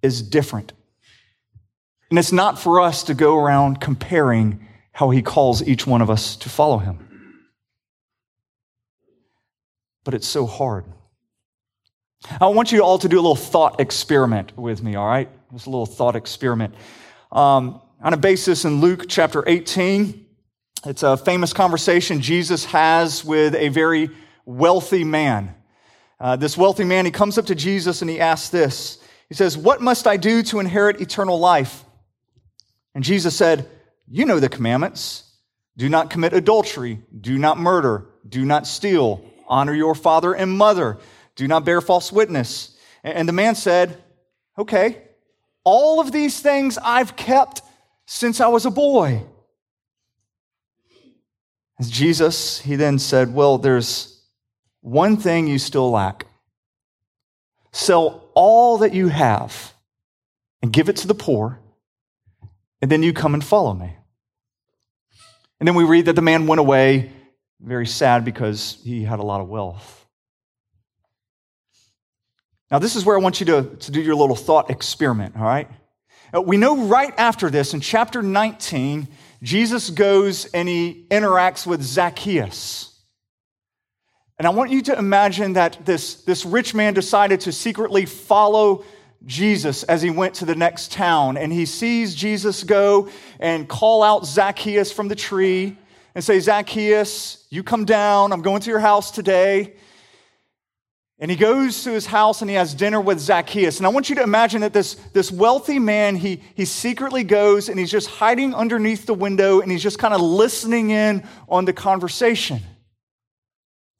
is 0.02 0.22
different. 0.22 0.72
And 2.10 2.18
it's 2.18 2.32
not 2.32 2.58
for 2.58 2.80
us 2.80 3.02
to 3.04 3.14
go 3.14 3.36
around 3.36 3.80
comparing 3.80 4.68
how 4.92 5.10
he 5.10 5.22
calls 5.22 5.66
each 5.66 5.86
one 5.86 6.00
of 6.00 6.10
us 6.10 6.36
to 6.36 6.48
follow 6.48 6.78
him. 6.78 7.00
But 10.04 10.14
it's 10.14 10.28
so 10.28 10.46
hard. 10.46 10.84
I 12.40 12.46
want 12.46 12.70
you 12.70 12.82
all 12.82 12.98
to 12.98 13.08
do 13.08 13.16
a 13.16 13.22
little 13.22 13.34
thought 13.34 13.80
experiment 13.80 14.56
with 14.56 14.82
me, 14.82 14.94
all 14.94 15.06
right? 15.06 15.28
Just 15.52 15.66
a 15.66 15.70
little 15.70 15.86
thought 15.86 16.14
experiment. 16.14 16.74
Um, 17.32 17.80
on 18.00 18.12
a 18.12 18.16
basis 18.16 18.64
in 18.64 18.80
Luke 18.80 19.06
chapter 19.08 19.42
18, 19.46 20.23
it's 20.86 21.02
a 21.02 21.16
famous 21.16 21.52
conversation 21.52 22.20
Jesus 22.20 22.66
has 22.66 23.24
with 23.24 23.54
a 23.54 23.68
very 23.68 24.10
wealthy 24.44 25.02
man. 25.02 25.54
Uh, 26.20 26.36
this 26.36 26.58
wealthy 26.58 26.84
man, 26.84 27.04
he 27.06 27.10
comes 27.10 27.38
up 27.38 27.46
to 27.46 27.54
Jesus 27.54 28.02
and 28.02 28.10
he 28.10 28.20
asks 28.20 28.50
this. 28.50 28.98
He 29.28 29.34
says, 29.34 29.56
What 29.56 29.80
must 29.80 30.06
I 30.06 30.16
do 30.16 30.42
to 30.44 30.60
inherit 30.60 31.00
eternal 31.00 31.38
life? 31.38 31.84
And 32.94 33.02
Jesus 33.02 33.34
said, 33.34 33.68
You 34.06 34.26
know 34.26 34.40
the 34.40 34.48
commandments. 34.48 35.24
Do 35.76 35.88
not 35.88 36.10
commit 36.10 36.34
adultery. 36.34 37.00
Do 37.18 37.38
not 37.38 37.58
murder. 37.58 38.06
Do 38.28 38.44
not 38.44 38.66
steal. 38.66 39.24
Honor 39.48 39.74
your 39.74 39.94
father 39.94 40.34
and 40.34 40.56
mother. 40.56 40.98
Do 41.34 41.48
not 41.48 41.64
bear 41.64 41.80
false 41.80 42.12
witness. 42.12 42.76
And 43.02 43.28
the 43.28 43.32
man 43.32 43.54
said, 43.54 44.02
Okay, 44.58 45.02
all 45.64 46.00
of 46.00 46.12
these 46.12 46.40
things 46.40 46.78
I've 46.78 47.16
kept 47.16 47.62
since 48.06 48.40
I 48.40 48.48
was 48.48 48.66
a 48.66 48.70
boy. 48.70 49.24
As 51.78 51.90
Jesus, 51.90 52.60
he 52.60 52.76
then 52.76 52.98
said, 52.98 53.34
Well, 53.34 53.58
there's 53.58 54.22
one 54.80 55.16
thing 55.16 55.46
you 55.46 55.58
still 55.58 55.90
lack. 55.90 56.26
Sell 57.72 58.30
all 58.34 58.78
that 58.78 58.94
you 58.94 59.08
have 59.08 59.72
and 60.62 60.72
give 60.72 60.88
it 60.88 60.96
to 60.96 61.08
the 61.08 61.14
poor, 61.14 61.58
and 62.80 62.90
then 62.90 63.02
you 63.02 63.12
come 63.12 63.34
and 63.34 63.44
follow 63.44 63.74
me. 63.74 63.96
And 65.58 65.66
then 65.66 65.74
we 65.74 65.84
read 65.84 66.06
that 66.06 66.16
the 66.16 66.22
man 66.22 66.46
went 66.46 66.60
away 66.60 67.10
very 67.60 67.86
sad 67.86 68.24
because 68.24 68.78
he 68.84 69.02
had 69.02 69.18
a 69.18 69.22
lot 69.22 69.40
of 69.40 69.48
wealth. 69.48 70.06
Now, 72.70 72.78
this 72.78 72.96
is 72.96 73.04
where 73.04 73.16
I 73.16 73.20
want 73.20 73.40
you 73.40 73.46
to, 73.46 73.62
to 73.62 73.90
do 73.90 74.00
your 74.00 74.14
little 74.14 74.36
thought 74.36 74.70
experiment, 74.70 75.36
all 75.36 75.44
right? 75.44 75.68
Uh, 76.34 76.42
we 76.42 76.56
know 76.56 76.86
right 76.86 77.14
after 77.16 77.50
this, 77.50 77.72
in 77.74 77.80
chapter 77.80 78.22
19, 78.22 79.08
Jesus 79.44 79.90
goes 79.90 80.46
and 80.46 80.66
he 80.66 81.06
interacts 81.10 81.66
with 81.66 81.82
Zacchaeus. 81.82 82.90
And 84.38 84.46
I 84.46 84.50
want 84.50 84.70
you 84.70 84.82
to 84.82 84.98
imagine 84.98 85.52
that 85.52 85.84
this, 85.84 86.22
this 86.22 86.46
rich 86.46 86.74
man 86.74 86.94
decided 86.94 87.40
to 87.42 87.52
secretly 87.52 88.06
follow 88.06 88.84
Jesus 89.26 89.82
as 89.84 90.00
he 90.00 90.08
went 90.08 90.34
to 90.36 90.46
the 90.46 90.54
next 90.54 90.92
town. 90.92 91.36
And 91.36 91.52
he 91.52 91.66
sees 91.66 92.14
Jesus 92.14 92.64
go 92.64 93.10
and 93.38 93.68
call 93.68 94.02
out 94.02 94.24
Zacchaeus 94.24 94.90
from 94.90 95.08
the 95.08 95.14
tree 95.14 95.76
and 96.14 96.24
say, 96.24 96.40
Zacchaeus, 96.40 97.46
you 97.50 97.62
come 97.62 97.84
down. 97.84 98.32
I'm 98.32 98.42
going 98.42 98.62
to 98.62 98.70
your 98.70 98.80
house 98.80 99.10
today. 99.10 99.74
And 101.20 101.30
he 101.30 101.36
goes 101.36 101.84
to 101.84 101.92
his 101.92 102.06
house 102.06 102.40
and 102.40 102.50
he 102.50 102.56
has 102.56 102.74
dinner 102.74 103.00
with 103.00 103.20
Zacchaeus. 103.20 103.78
And 103.78 103.86
I 103.86 103.90
want 103.90 104.08
you 104.08 104.16
to 104.16 104.22
imagine 104.22 104.62
that 104.62 104.72
this, 104.72 104.94
this 105.12 105.30
wealthy 105.30 105.78
man, 105.78 106.16
he, 106.16 106.42
he 106.54 106.64
secretly 106.64 107.22
goes 107.22 107.68
and 107.68 107.78
he's 107.78 107.90
just 107.90 108.08
hiding 108.08 108.52
underneath 108.52 109.06
the 109.06 109.14
window 109.14 109.60
and 109.60 109.70
he's 109.70 109.82
just 109.82 109.98
kind 109.98 110.12
of 110.12 110.20
listening 110.20 110.90
in 110.90 111.26
on 111.48 111.66
the 111.66 111.72
conversation. 111.72 112.60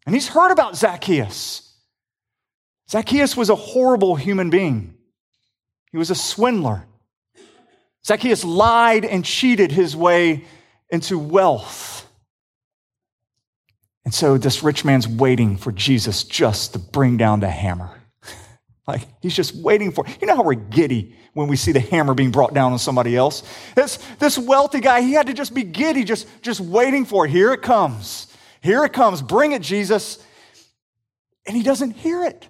And 0.07 0.15
he's 0.15 0.29
heard 0.29 0.51
about 0.51 0.77
Zacchaeus. 0.77 1.73
Zacchaeus 2.91 3.37
was 3.37 3.49
a 3.49 3.55
horrible 3.55 4.17
human 4.17 4.51
being, 4.51 4.95
he 5.93 5.99
was 5.99 6.11
a 6.11 6.15
swindler. 6.15 6.85
Zacchaeus 8.05 8.45
lied 8.45 9.07
and 9.07 9.25
cheated 9.25 9.73
his 9.73 9.97
way 9.97 10.45
into 10.91 11.19
wealth. 11.19 12.04
And 14.05 14.13
so 14.13 14.37
this 14.37 14.63
rich 14.63 14.85
man's 14.85 15.09
waiting 15.09 15.57
for 15.57 15.73
Jesus 15.73 16.25
just 16.25 16.75
to 16.75 16.79
bring 16.79 17.17
down 17.17 17.41
the 17.41 17.49
hammer. 17.49 17.91
like 18.87 19.07
he's 19.23 19.35
just 19.35 19.55
waiting 19.55 19.93
for, 19.93 20.05
you 20.21 20.27
know 20.27 20.37
how 20.37 20.43
we're 20.43 20.55
giddy 20.55 21.17
when 21.33 21.49
we 21.49 21.57
see 21.57 21.73
the 21.73 21.81
hammer 21.81 22.15
being 22.15 22.31
brought 22.31 22.53
down 22.53 22.73
on 22.73 22.79
somebody 22.79 23.17
else? 23.17 23.43
This, 23.75 23.99
this 24.19 24.37
wealthy 24.37 24.81
guy, 24.81 25.01
he 25.01 25.13
had 25.13 25.29
to 25.29 25.33
just 25.33 25.55
be 25.55 25.63
giddy, 25.63 26.05
just, 26.05 26.29
just 26.43 26.61
waiting 26.61 27.05
for 27.05 27.25
it. 27.25 27.31
Here 27.31 27.53
it 27.53 27.63
comes. 27.63 28.27
Here 28.61 28.85
it 28.85 28.93
comes. 28.93 29.23
Bring 29.23 29.53
it, 29.53 29.63
Jesus. 29.63 30.23
And 31.47 31.57
he 31.57 31.63
doesn't 31.63 31.93
hear 31.93 32.25
it. 32.25 32.49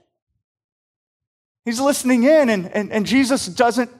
He's 1.64 1.80
listening 1.80 2.24
in, 2.24 2.50
and, 2.50 2.66
and, 2.66 2.92
and 2.92 3.06
Jesus 3.06 3.46
doesn't, 3.46 3.90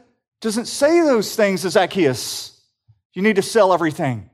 doesn't 0.40 0.66
say 0.66 1.00
those 1.00 1.34
things 1.34 1.62
to 1.62 1.70
Zacchaeus. 1.70 2.61
You 3.14 3.23
need 3.23 3.37
to 3.37 3.42
sell 3.42 3.73
everything. 3.73 4.28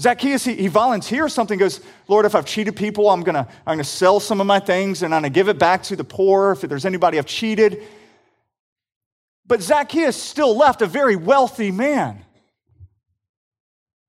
Zacchaeus, 0.00 0.44
he, 0.44 0.54
he 0.54 0.66
volunteers 0.66 1.32
something, 1.32 1.58
goes, 1.58 1.80
Lord, 2.08 2.26
if 2.26 2.34
I've 2.34 2.46
cheated 2.46 2.74
people, 2.74 3.08
I'm 3.08 3.22
to 3.24 3.46
I'm 3.66 3.76
gonna 3.76 3.84
sell 3.84 4.18
some 4.18 4.40
of 4.40 4.46
my 4.46 4.58
things 4.58 5.02
and 5.02 5.14
I'm 5.14 5.22
to 5.22 5.30
give 5.30 5.48
it 5.48 5.58
back 5.58 5.84
to 5.84 5.96
the 5.96 6.04
poor 6.04 6.52
if 6.52 6.62
there's 6.62 6.84
anybody 6.84 7.18
I've 7.18 7.26
cheated. 7.26 7.82
But 9.46 9.62
Zacchaeus 9.62 10.20
still 10.20 10.56
left 10.56 10.82
a 10.82 10.86
very 10.86 11.16
wealthy 11.16 11.70
man. 11.70 12.24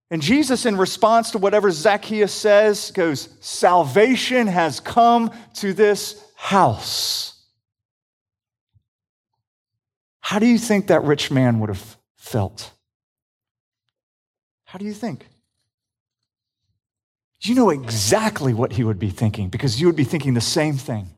And 0.09 0.21
Jesus, 0.21 0.65
in 0.65 0.77
response 0.77 1.31
to 1.31 1.37
whatever 1.37 1.71
Zacchaeus 1.71 2.33
says, 2.33 2.91
goes, 2.91 3.29
Salvation 3.41 4.47
has 4.47 4.79
come 4.79 5.31
to 5.55 5.73
this 5.73 6.23
house. 6.35 7.43
How 10.21 10.39
do 10.39 10.47
you 10.47 10.57
think 10.57 10.87
that 10.87 11.03
rich 11.03 11.29
man 11.29 11.59
would 11.59 11.69
have 11.69 11.97
felt? 12.17 12.71
How 14.63 14.79
do 14.79 14.85
you 14.85 14.93
think? 14.93 15.27
You 17.41 17.55
know 17.55 17.69
exactly 17.69 18.53
what 18.53 18.73
he 18.73 18.83
would 18.83 18.99
be 18.99 19.09
thinking 19.09 19.49
because 19.49 19.79
you 19.79 19.87
would 19.87 19.95
be 19.95 20.03
thinking 20.03 20.33
the 20.33 20.41
same 20.41 20.77
thing. 20.77 21.09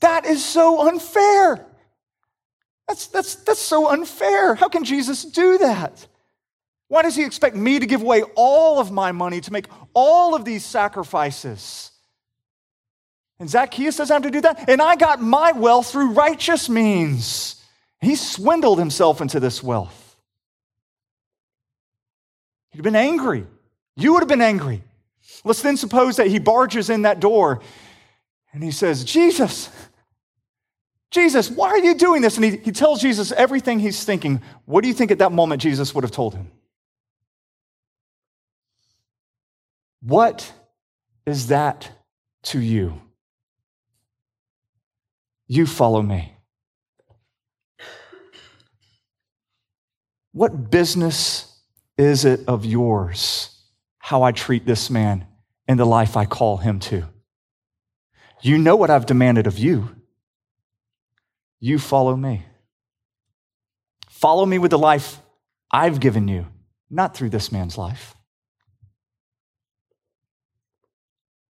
That 0.00 0.24
is 0.24 0.44
so 0.44 0.88
unfair. 0.88 1.66
That's, 2.88 3.06
that's, 3.08 3.34
that's 3.36 3.60
so 3.60 3.88
unfair. 3.88 4.54
How 4.54 4.68
can 4.68 4.84
Jesus 4.84 5.24
do 5.24 5.58
that? 5.58 6.06
Why 6.88 7.02
does 7.02 7.14
he 7.14 7.24
expect 7.24 7.54
me 7.54 7.78
to 7.78 7.86
give 7.86 8.02
away 8.02 8.22
all 8.34 8.80
of 8.80 8.90
my 8.90 9.12
money 9.12 9.40
to 9.42 9.52
make 9.52 9.66
all 9.94 10.34
of 10.34 10.44
these 10.44 10.64
sacrifices? 10.64 11.92
And 13.38 13.48
Zacchaeus 13.48 13.96
doesn't 13.96 14.12
have 14.12 14.22
to 14.24 14.30
do 14.30 14.40
that. 14.40 14.68
And 14.68 14.82
I 14.82 14.96
got 14.96 15.22
my 15.22 15.52
wealth 15.52 15.92
through 15.92 16.12
righteous 16.12 16.68
means. 16.68 17.62
He 18.00 18.16
swindled 18.16 18.78
himself 18.78 19.20
into 19.20 19.38
this 19.38 19.62
wealth. 19.62 20.16
He'd 22.70 22.78
have 22.78 22.84
been 22.84 22.96
angry. 22.96 23.46
You 23.96 24.12
would 24.14 24.20
have 24.20 24.28
been 24.28 24.42
angry. 24.42 24.82
Let's 25.44 25.62
then 25.62 25.76
suppose 25.76 26.16
that 26.16 26.26
he 26.26 26.38
barges 26.38 26.90
in 26.90 27.02
that 27.02 27.20
door 27.20 27.60
and 28.52 28.62
he 28.62 28.70
says, 28.70 29.04
Jesus, 29.04 29.70
Jesus, 31.10 31.50
why 31.50 31.68
are 31.68 31.78
you 31.78 31.94
doing 31.94 32.22
this? 32.22 32.36
And 32.36 32.44
he, 32.44 32.56
he 32.56 32.72
tells 32.72 33.00
Jesus 33.00 33.32
everything 33.32 33.78
he's 33.78 34.04
thinking. 34.04 34.42
What 34.64 34.82
do 34.82 34.88
you 34.88 34.94
think 34.94 35.10
at 35.10 35.18
that 35.18 35.32
moment 35.32 35.62
Jesus 35.62 35.94
would 35.94 36.04
have 36.04 36.10
told 36.10 36.34
him? 36.34 36.50
What 40.02 40.52
is 41.26 41.48
that 41.48 41.90
to 42.44 42.60
you? 42.60 43.00
You 45.46 45.66
follow 45.66 46.02
me. 46.02 46.34
What 50.32 50.70
business 50.70 51.60
is 51.98 52.24
it 52.24 52.40
of 52.46 52.64
yours 52.64 53.56
how 53.98 54.22
I 54.22 54.32
treat 54.32 54.64
this 54.64 54.90
man 54.90 55.26
and 55.70 55.78
the 55.78 55.86
life 55.86 56.16
I 56.16 56.26
call 56.26 56.56
him 56.56 56.80
to? 56.80 57.04
You 58.42 58.58
know 58.58 58.74
what 58.74 58.90
I've 58.90 59.06
demanded 59.06 59.46
of 59.46 59.56
you. 59.56 59.94
You 61.60 61.78
follow 61.78 62.16
me. 62.16 62.44
Follow 64.08 64.44
me 64.44 64.58
with 64.58 64.72
the 64.72 64.78
life 64.78 65.20
I've 65.70 66.00
given 66.00 66.26
you, 66.26 66.46
not 66.90 67.16
through 67.16 67.30
this 67.30 67.52
man's 67.52 67.78
life. 67.78 68.16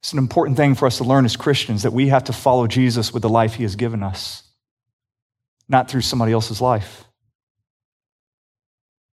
It's 0.01 0.13
an 0.13 0.19
important 0.19 0.59
thing 0.59 0.77
for 0.77 0.87
us 0.87 0.99
to 0.99 1.05
learn 1.05 1.25
as 1.25 1.35
Christians 1.35 1.83
that 1.83 1.93
we 1.93 2.07
have 2.07 2.25
to 2.25 2.33
follow 2.33 2.69
Jesus 2.69 3.13
with 3.13 3.23
the 3.23 3.29
life 3.29 3.55
he 3.55 3.65
has 3.65 3.75
given 3.75 4.05
us, 4.05 4.45
not 5.69 5.91
through 5.91 6.03
somebody 6.03 6.31
else's 6.31 6.61
life. 6.61 7.05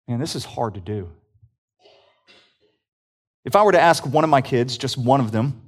And 0.07 0.21
this 0.21 0.35
is 0.35 0.45
hard 0.45 0.75
to 0.75 0.79
do. 0.79 1.09
If 3.43 3.55
I 3.55 3.63
were 3.63 3.71
to 3.71 3.79
ask 3.79 4.05
one 4.05 4.23
of 4.23 4.29
my 4.29 4.41
kids, 4.41 4.77
just 4.77 4.97
one 4.97 5.19
of 5.19 5.31
them, 5.31 5.61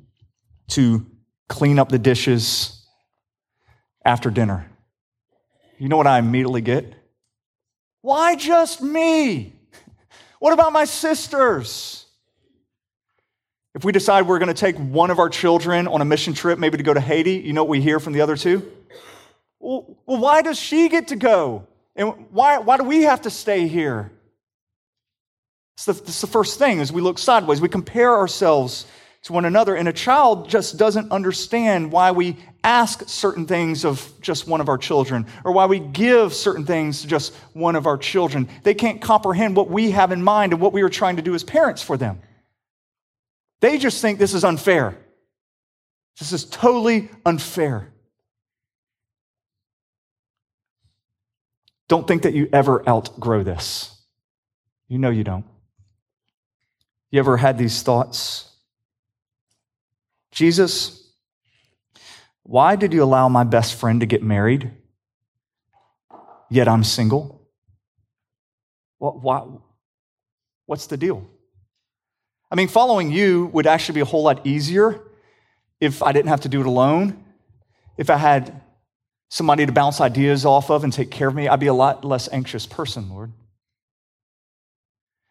to 0.70 1.06
clean 1.50 1.80
up 1.80 1.90
the 1.90 2.00
dishes 2.00 2.86
after 4.06 4.30
dinner, 4.30 4.70
you 5.80 5.90
know 5.90 5.98
what 5.98 6.08
I 6.08 6.20
immediately 6.20 6.62
get? 6.62 6.94
Why 8.02 8.36
just 8.36 8.82
me? 8.82 9.54
What 10.40 10.54
about 10.54 10.74
my 10.74 10.86
sisters? 10.86 12.06
If 13.74 13.84
we 13.84 13.92
decide 13.92 14.28
we're 14.28 14.40
going 14.40 14.54
to 14.54 14.54
take 14.54 14.76
one 14.78 15.10
of 15.10 15.18
our 15.18 15.30
children 15.30 15.88
on 15.88 16.02
a 16.02 16.06
mission 16.06 16.34
trip, 16.34 16.60
maybe 16.60 16.78
to 16.78 16.84
go 16.84 16.94
to 16.94 17.00
Haiti, 17.00 17.36
you 17.36 17.54
know 17.54 17.64
what 17.64 17.70
we 17.70 17.82
hear 17.82 18.00
from 18.00 18.14
the 18.14 18.22
other 18.22 18.36
two? 18.36 18.72
Well, 19.60 19.96
why 20.06 20.42
does 20.42 20.60
she 20.60 20.90
get 20.90 21.08
to 21.08 21.16
go? 21.16 21.68
And 21.96 22.28
why, 22.30 22.60
why 22.60 22.78
do 22.78 22.84
we 22.84 23.04
have 23.04 23.22
to 23.22 23.30
stay 23.30 23.68
here? 23.68 24.12
It's 25.76 25.86
the, 25.86 25.94
the 25.94 26.28
first 26.28 26.60
thing 26.60 26.80
as 26.80 26.92
we 26.92 27.02
look 27.02 27.18
sideways. 27.18 27.60
We 27.60 27.70
compare 27.70 28.16
ourselves 28.16 28.86
to 29.24 29.34
one 29.34 29.46
another, 29.46 29.76
and 29.76 29.88
a 29.88 29.94
child 29.94 30.50
just 30.50 30.78
doesn't 30.78 31.12
understand 31.12 31.92
why 31.92 32.12
we 32.12 32.38
ask 32.64 33.08
certain 33.08 33.46
things 33.46 33.86
of 33.86 34.12
just 34.22 34.48
one 34.48 34.62
of 34.62 34.68
our 34.68 34.78
children 34.78 35.26
or 35.46 35.52
why 35.52 35.66
we 35.66 35.80
give 35.80 36.34
certain 36.34 36.66
things 36.66 37.02
to 37.02 37.08
just 37.08 37.34
one 37.54 37.76
of 37.76 37.88
our 37.88 37.98
children. 37.98 38.50
They 38.64 38.74
can't 38.74 39.02
comprehend 39.02 39.56
what 39.56 39.70
we 39.70 39.92
have 39.92 40.12
in 40.12 40.24
mind 40.24 40.54
and 40.54 40.62
what 40.62 40.74
we 40.74 40.82
are 40.82 40.90
trying 40.90 41.16
to 41.16 41.22
do 41.22 41.36
as 41.36 41.44
parents 41.44 41.82
for 41.82 41.98
them. 41.98 42.22
They 43.62 43.78
just 43.78 44.02
think 44.02 44.20
this 44.20 44.34
is 44.34 44.44
unfair. 44.44 44.98
This 46.20 46.34
is 46.34 46.46
totally 46.46 47.10
unfair. 47.26 47.90
Don't 51.88 52.08
think 52.08 52.24
that 52.24 52.34
you 52.34 52.50
ever 52.52 52.88
outgrow 52.88 53.44
this. 53.44 53.90
You 54.88 54.98
know 55.00 55.10
you 55.10 55.24
don't. 55.24 55.46
You 57.14 57.20
ever 57.20 57.38
had 57.38 57.60
these 57.60 57.84
thoughts? 57.84 58.50
Jesus, 60.32 61.12
why 62.42 62.76
did 62.76 62.92
you 62.92 63.04
allow 63.04 63.30
my 63.30 63.44
best 63.44 63.76
friend 63.76 64.00
to 64.00 64.08
get 64.08 64.24
married, 64.24 64.72
yet 66.50 66.68
I'm 66.68 66.84
single? 66.84 67.48
What, 68.98 69.22
why, 69.22 69.46
what's 70.66 70.88
the 70.88 70.98
deal? 70.98 71.30
I 72.50 72.56
mean, 72.56 72.68
following 72.68 73.12
you 73.12 73.46
would 73.54 73.68
actually 73.68 73.94
be 73.94 74.02
a 74.02 74.06
whole 74.06 74.24
lot 74.24 74.48
easier 74.48 75.00
if 75.80 76.02
I 76.02 76.14
didn't 76.14 76.30
have 76.30 76.42
to 76.42 76.50
do 76.50 76.62
it 76.62 76.66
alone. 76.66 77.24
If 77.96 78.10
I 78.10 78.18
had 78.18 78.60
somebody 79.30 79.68
to 79.68 79.72
bounce 79.72 80.02
ideas 80.02 80.48
off 80.48 80.72
of 80.72 80.84
and 80.84 80.92
take 80.92 81.12
care 81.12 81.28
of 81.28 81.36
me, 81.36 81.48
I'd 81.48 81.60
be 81.60 81.68
a 81.68 81.76
lot 81.76 82.04
less 82.04 82.28
anxious 82.32 82.66
person, 82.66 83.08
Lord. 83.12 83.32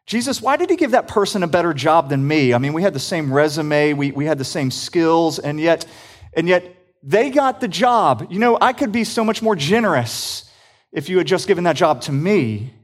Jesus, 0.07 0.43
why 0.43 0.57
did 0.57 0.69
he 0.69 0.77
give 0.77 0.91
that 0.91 1.09
person 1.09 1.43
a 1.43 1.47
better 1.47 1.73
job 1.73 2.09
than 2.09 2.27
me? 2.27 2.55
I 2.55 2.59
mean, 2.59 2.73
we 2.73 2.83
had 2.83 2.93
the 2.93 3.01
same 3.01 3.33
resume, 3.33 3.93
we, 3.93 4.11
we 4.11 4.25
had 4.25 4.39
the 4.39 4.45
same 4.45 4.71
skills, 4.71 5.39
and 5.39 5.61
yet, 5.61 5.87
and 6.35 6.49
yet 6.49 6.77
they 7.03 7.31
got 7.31 7.61
the 7.61 7.69
job. 7.69 8.27
You 8.31 8.39
know, 8.39 8.59
I 8.61 8.73
could 8.73 8.93
be 8.93 9.05
so 9.05 9.25
much 9.25 9.43
more 9.43 9.57
generous 9.57 10.51
if 10.91 11.09
you 11.09 11.19
had 11.19 11.27
just 11.27 11.47
given 11.47 11.65
that 11.65 11.77
job 11.77 12.03
to 12.03 12.13
me. 12.13 12.75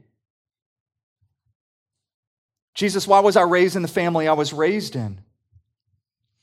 Jesus, 2.73 3.05
why 3.05 3.19
was 3.19 3.35
I 3.35 3.41
raised 3.41 3.75
in 3.75 3.81
the 3.81 3.89
family 3.89 4.27
I 4.27 4.33
was 4.33 4.53
raised 4.53 4.95
in? 4.95 5.19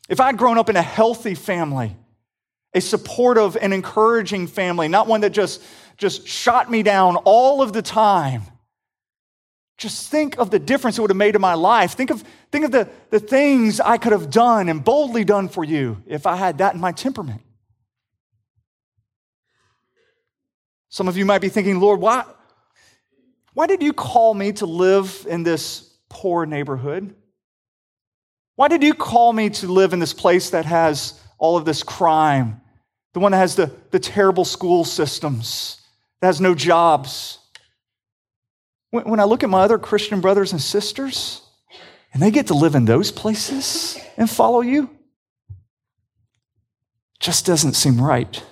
If 0.08 0.20
I'd 0.20 0.36
grown 0.36 0.58
up 0.58 0.68
in 0.68 0.76
a 0.76 0.82
healthy 0.82 1.34
family, 1.34 1.96
a 2.74 2.80
supportive 2.80 3.56
and 3.56 3.72
encouraging 3.72 4.46
family, 4.46 4.88
not 4.88 5.06
one 5.06 5.22
that 5.22 5.30
just, 5.30 5.62
just 5.96 6.28
shot 6.28 6.70
me 6.70 6.82
down 6.82 7.16
all 7.24 7.62
of 7.62 7.72
the 7.72 7.80
time, 7.80 8.42
just 9.78 10.10
think 10.10 10.38
of 10.38 10.50
the 10.50 10.58
difference 10.58 10.96
it 10.96 11.02
would 11.02 11.10
have 11.10 11.16
made 11.16 11.34
in 11.34 11.40
my 11.40 11.54
life. 11.54 11.92
Think 11.92 12.10
of, 12.10 12.24
think 12.50 12.64
of 12.64 12.70
the, 12.70 12.88
the 13.10 13.20
things 13.20 13.78
I 13.78 13.98
could 13.98 14.12
have 14.12 14.30
done 14.30 14.68
and 14.68 14.82
boldly 14.82 15.24
done 15.24 15.48
for 15.48 15.64
you 15.64 16.02
if 16.06 16.26
I 16.26 16.36
had 16.36 16.58
that 16.58 16.74
in 16.74 16.80
my 16.80 16.92
temperament. 16.92 17.42
Some 20.88 21.08
of 21.08 21.18
you 21.18 21.26
might 21.26 21.40
be 21.40 21.50
thinking, 21.50 21.78
Lord, 21.78 22.00
why, 22.00 22.24
why 23.52 23.66
did 23.66 23.82
you 23.82 23.92
call 23.92 24.32
me 24.32 24.52
to 24.52 24.66
live 24.66 25.26
in 25.28 25.42
this 25.42 25.92
poor 26.08 26.46
neighborhood? 26.46 27.14
Why 28.54 28.68
did 28.68 28.82
you 28.82 28.94
call 28.94 29.34
me 29.34 29.50
to 29.50 29.68
live 29.68 29.92
in 29.92 29.98
this 29.98 30.14
place 30.14 30.50
that 30.50 30.64
has 30.64 31.20
all 31.36 31.58
of 31.58 31.66
this 31.66 31.82
crime? 31.82 32.62
The 33.12 33.20
one 33.20 33.32
that 33.32 33.38
has 33.38 33.56
the, 33.56 33.70
the 33.90 33.98
terrible 33.98 34.46
school 34.46 34.84
systems, 34.84 35.82
that 36.20 36.28
has 36.28 36.40
no 36.40 36.54
jobs. 36.54 37.40
When, 39.04 39.20
I 39.20 39.24
look 39.24 39.42
at 39.42 39.50
my 39.50 39.60
other 39.60 39.78
Christian 39.78 40.20
brothers 40.20 40.52
and 40.52 40.60
sisters, 40.60 41.42
and 42.12 42.22
they 42.22 42.30
get 42.30 42.48
to 42.48 42.54
live 42.54 42.74
in 42.74 42.84
those 42.84 43.10
places 43.10 43.98
and 44.16 44.28
follow 44.28 44.60
you, 44.60 44.90
just 47.20 47.46
doesn't 47.46 47.74
seem 47.74 48.00
right. 48.00 48.42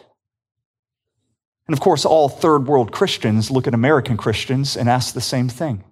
And 1.67 1.75
of 1.75 1.81
course, 1.81 2.05
all 2.05 2.29
third 2.29 2.67
world 2.67 2.93
Christians 2.93 3.51
look 3.51 3.67
at 3.67 3.75
American 3.75 4.17
Christians 4.17 4.77
and 4.77 4.89
ask 4.89 5.15
the 5.15 5.21
same 5.21 5.49
thing. 5.49 5.85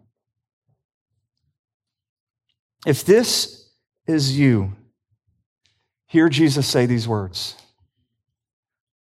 If 2.86 3.04
this 3.04 3.70
is 4.06 4.38
you, 4.38 4.72
hear 6.06 6.28
Jesus 6.28 6.66
say 6.66 6.86
these 6.86 7.08
words 7.08 7.54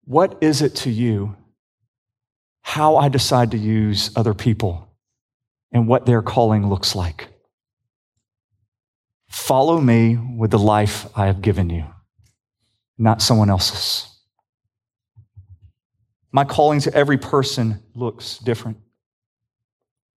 What 0.05 0.37
is 0.41 0.61
it 0.61 0.75
to 0.77 0.89
you 0.89 1.35
how 2.61 2.95
I 2.95 3.09
decide 3.09 3.51
to 3.51 3.57
use 3.57 4.11
other 4.15 4.33
people 4.33 4.90
and 5.71 5.87
what 5.87 6.05
their 6.05 6.21
calling 6.21 6.69
looks 6.69 6.95
like? 6.95 7.29
Follow 9.29 9.79
me 9.79 10.17
with 10.37 10.51
the 10.51 10.59
life 10.59 11.07
I 11.15 11.27
have 11.27 11.41
given 11.41 11.69
you, 11.69 11.85
not 12.97 13.21
someone 13.21 13.49
else's. 13.49 14.07
My 16.31 16.43
calling 16.43 16.79
to 16.81 16.93
every 16.93 17.17
person 17.17 17.81
looks 17.93 18.37
different. 18.37 18.77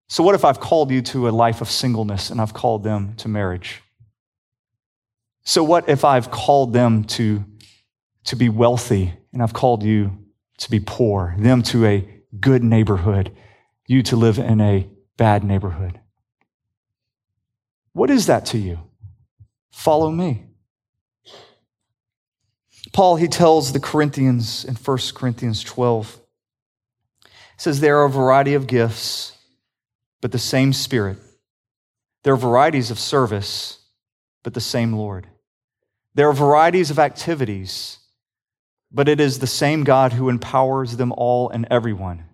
So, 0.08 0.24
what 0.24 0.36
if 0.36 0.44
I've 0.44 0.60
called 0.60 0.92
you 0.92 1.02
to 1.04 1.30
a 1.30 1.32
life 1.32 1.62
of 1.62 1.70
singleness 1.70 2.30
and 2.30 2.42
I've 2.42 2.54
called 2.54 2.84
them 2.84 3.16
to 3.18 3.30
marriage? 3.30 3.82
So, 5.44 5.64
what 5.64 5.88
if 5.88 6.04
I've 6.04 6.30
called 6.32 6.74
them 6.74 7.06
to, 7.06 7.44
to 8.26 8.36
be 8.36 8.50
wealthy 8.50 9.14
and 9.32 9.42
I've 9.42 9.54
called 9.54 9.84
you 9.84 10.18
to 10.58 10.70
be 10.70 10.80
poor, 10.80 11.34
them 11.38 11.64
to 11.64 11.86
a 11.86 12.08
good 12.40 12.64
neighborhood, 12.64 13.36
you 13.88 14.04
to 14.04 14.16
live 14.16 14.38
in 14.38 14.62
a 14.62 14.90
bad 15.22 15.44
neighborhood? 15.44 16.00
What 17.94 18.10
is 18.10 18.26
that 18.26 18.48
to 18.48 18.58
you? 18.58 18.80
Follow 19.72 20.10
me. 20.10 20.48
Paul, 22.92 23.18
he 23.18 23.28
tells 23.28 23.72
the 23.72 23.80
Corinthians 23.80 24.66
in 24.66 24.74
1 24.74 24.98
Corinthians 25.14 25.64
12, 25.64 26.20
says, 27.56 27.82
There 27.82 28.00
are 28.00 28.06
a 28.06 28.10
variety 28.10 28.56
of 28.56 28.66
gifts 28.66 29.38
but 30.22 30.32
the 30.32 30.40
same 30.40 30.74
Spirit. 30.74 31.20
There 32.24 32.34
are 32.34 32.38
varieties 32.50 32.90
of 32.90 32.98
service, 32.98 33.78
but 34.42 34.56
the 34.56 34.60
same 34.60 34.94
Lord. 34.94 35.28
There 36.16 36.30
are 36.30 36.34
varieties 36.34 36.90
of 36.90 36.98
activities, 36.98 38.00
but 38.92 39.08
it 39.08 39.20
is 39.20 39.38
the 39.38 39.46
same 39.46 39.84
God 39.84 40.14
who 40.14 40.30
empowers 40.30 40.98
them 40.98 41.14
all 41.16 41.52
and 41.52 41.68
everyone. 41.70 42.26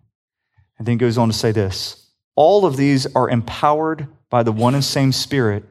And 0.80 0.88
then 0.88 0.98
goes 0.98 1.18
on 1.18 1.28
to 1.28 1.34
say 1.34 1.52
this 1.52 2.07
all 2.38 2.66
of 2.66 2.78
these 2.78 3.06
are 3.16 3.30
empowered 3.30 4.08
by 4.30 4.44
the 4.44 4.52
one 4.52 4.76
and 4.76 4.86
same 4.86 5.12
Spirit 5.12 5.66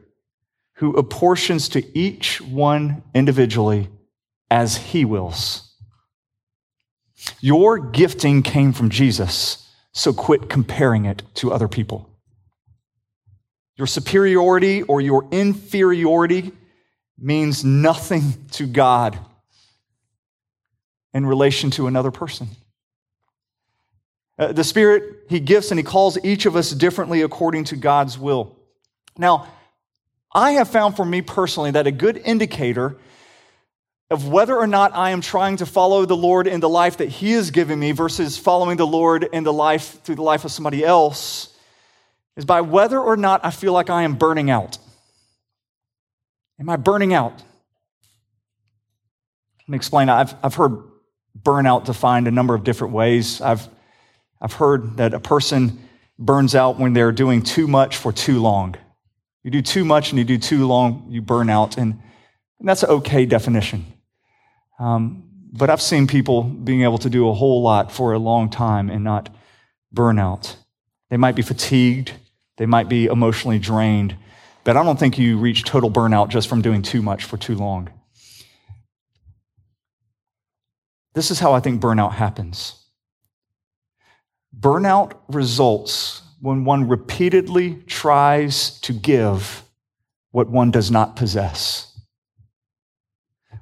who 0.75 0.93
apportions 0.95 1.69
to 1.69 1.97
each 1.97 2.39
one 2.41 3.01
individually 3.15 3.89
as 4.51 4.77
he 4.77 5.05
wills. 5.05 5.73
Your 7.39 7.79
gifting 7.79 8.43
came 8.43 8.73
from 8.73 8.89
Jesus 8.89 9.67
so 9.93 10.13
quit 10.13 10.49
comparing 10.49 11.05
it 11.05 11.23
to 11.35 11.51
other 11.51 11.67
people. 11.67 12.09
Your 13.77 13.87
superiority 13.87 14.83
or 14.83 15.01
your 15.01 15.27
inferiority 15.31 16.51
means 17.17 17.63
nothing 17.63 18.45
to 18.51 18.67
God 18.67 19.17
in 21.13 21.25
relation 21.25 21.71
to 21.71 21.87
another 21.87 22.11
person. 22.11 22.49
Uh, 24.39 24.51
the 24.51 24.63
Spirit, 24.63 25.25
He 25.29 25.39
gifts 25.39 25.71
and 25.71 25.79
He 25.79 25.83
calls 25.83 26.17
each 26.23 26.45
of 26.45 26.55
us 26.55 26.71
differently 26.71 27.21
according 27.21 27.65
to 27.65 27.75
God's 27.75 28.17
will. 28.17 28.55
Now, 29.17 29.47
I 30.31 30.51
have 30.51 30.69
found 30.69 30.95
for 30.95 31.05
me 31.05 31.21
personally 31.21 31.71
that 31.71 31.87
a 31.87 31.91
good 31.91 32.17
indicator 32.17 32.97
of 34.09 34.27
whether 34.27 34.55
or 34.55 34.67
not 34.67 34.95
I 34.95 35.09
am 35.09 35.21
trying 35.21 35.57
to 35.57 35.65
follow 35.65 36.05
the 36.05 36.15
Lord 36.15 36.47
in 36.47 36.59
the 36.59 36.69
life 36.69 36.97
that 36.97 37.09
He 37.09 37.31
has 37.31 37.51
given 37.51 37.79
me 37.79 37.91
versus 37.91 38.37
following 38.37 38.77
the 38.77 38.87
Lord 38.87 39.23
in 39.23 39.43
the 39.43 39.53
life 39.53 40.01
through 40.03 40.15
the 40.15 40.21
life 40.21 40.45
of 40.45 40.51
somebody 40.51 40.83
else 40.83 41.53
is 42.35 42.45
by 42.45 42.61
whether 42.61 42.99
or 42.99 43.17
not 43.17 43.43
I 43.43 43.49
feel 43.49 43.73
like 43.73 43.89
I 43.89 44.03
am 44.03 44.15
burning 44.15 44.49
out. 44.49 44.77
Am 46.59 46.69
I 46.69 46.75
burning 46.77 47.13
out? 47.13 47.33
Let 49.61 49.69
me 49.69 49.75
explain. 49.75 50.07
I've, 50.07 50.33
I've 50.41 50.55
heard 50.55 50.77
burnout 51.37 51.85
defined 51.85 52.27
a 52.27 52.31
number 52.31 52.55
of 52.55 52.63
different 52.63 52.93
ways. 52.93 53.41
I've, 53.41 53.67
I've 54.41 54.53
heard 54.53 54.97
that 54.97 55.13
a 55.13 55.19
person 55.19 55.79
burns 56.19 56.55
out 56.55 56.79
when 56.79 56.93
they're 56.93 57.11
doing 57.11 57.41
too 57.41 57.67
much 57.67 57.97
for 57.97 58.11
too 58.11 58.39
long. 58.41 58.75
You 59.43 59.51
do 59.51 59.61
too 59.61 59.85
much 59.85 60.11
and 60.11 60.19
you 60.19 60.25
do 60.25 60.37
too 60.37 60.67
long, 60.67 61.07
you 61.09 61.21
burn 61.21 61.49
out. 61.49 61.77
And, 61.77 61.99
and 62.59 62.67
that's 62.67 62.83
an 62.83 62.89
okay 62.89 63.25
definition. 63.25 63.85
Um, 64.79 65.23
but 65.51 65.69
I've 65.69 65.81
seen 65.81 66.07
people 66.07 66.43
being 66.43 66.83
able 66.83 66.97
to 66.99 67.09
do 67.09 67.29
a 67.29 67.33
whole 67.33 67.61
lot 67.61 67.91
for 67.91 68.13
a 68.13 68.19
long 68.19 68.49
time 68.49 68.89
and 68.89 69.03
not 69.03 69.29
burn 69.91 70.19
out. 70.19 70.57
They 71.09 71.17
might 71.17 71.35
be 71.35 71.41
fatigued, 71.41 72.11
they 72.57 72.65
might 72.65 72.89
be 72.89 73.05
emotionally 73.05 73.59
drained, 73.59 74.15
but 74.63 74.75
I 74.75 74.83
don't 74.83 74.99
think 74.99 75.17
you 75.17 75.37
reach 75.37 75.63
total 75.63 75.89
burnout 75.89 76.29
just 76.29 76.49
from 76.49 76.61
doing 76.61 76.81
too 76.81 77.01
much 77.01 77.23
for 77.23 77.37
too 77.37 77.55
long. 77.55 77.89
This 81.13 81.31
is 81.31 81.39
how 81.39 81.53
I 81.53 81.61
think 81.61 81.81
burnout 81.81 82.11
happens. 82.11 82.86
Burnout 84.55 85.13
results 85.27 86.21
when 86.39 86.65
one 86.65 86.87
repeatedly 86.87 87.75
tries 87.87 88.79
to 88.81 88.93
give 88.93 89.63
what 90.31 90.49
one 90.49 90.71
does 90.71 90.91
not 90.91 91.15
possess. 91.15 91.99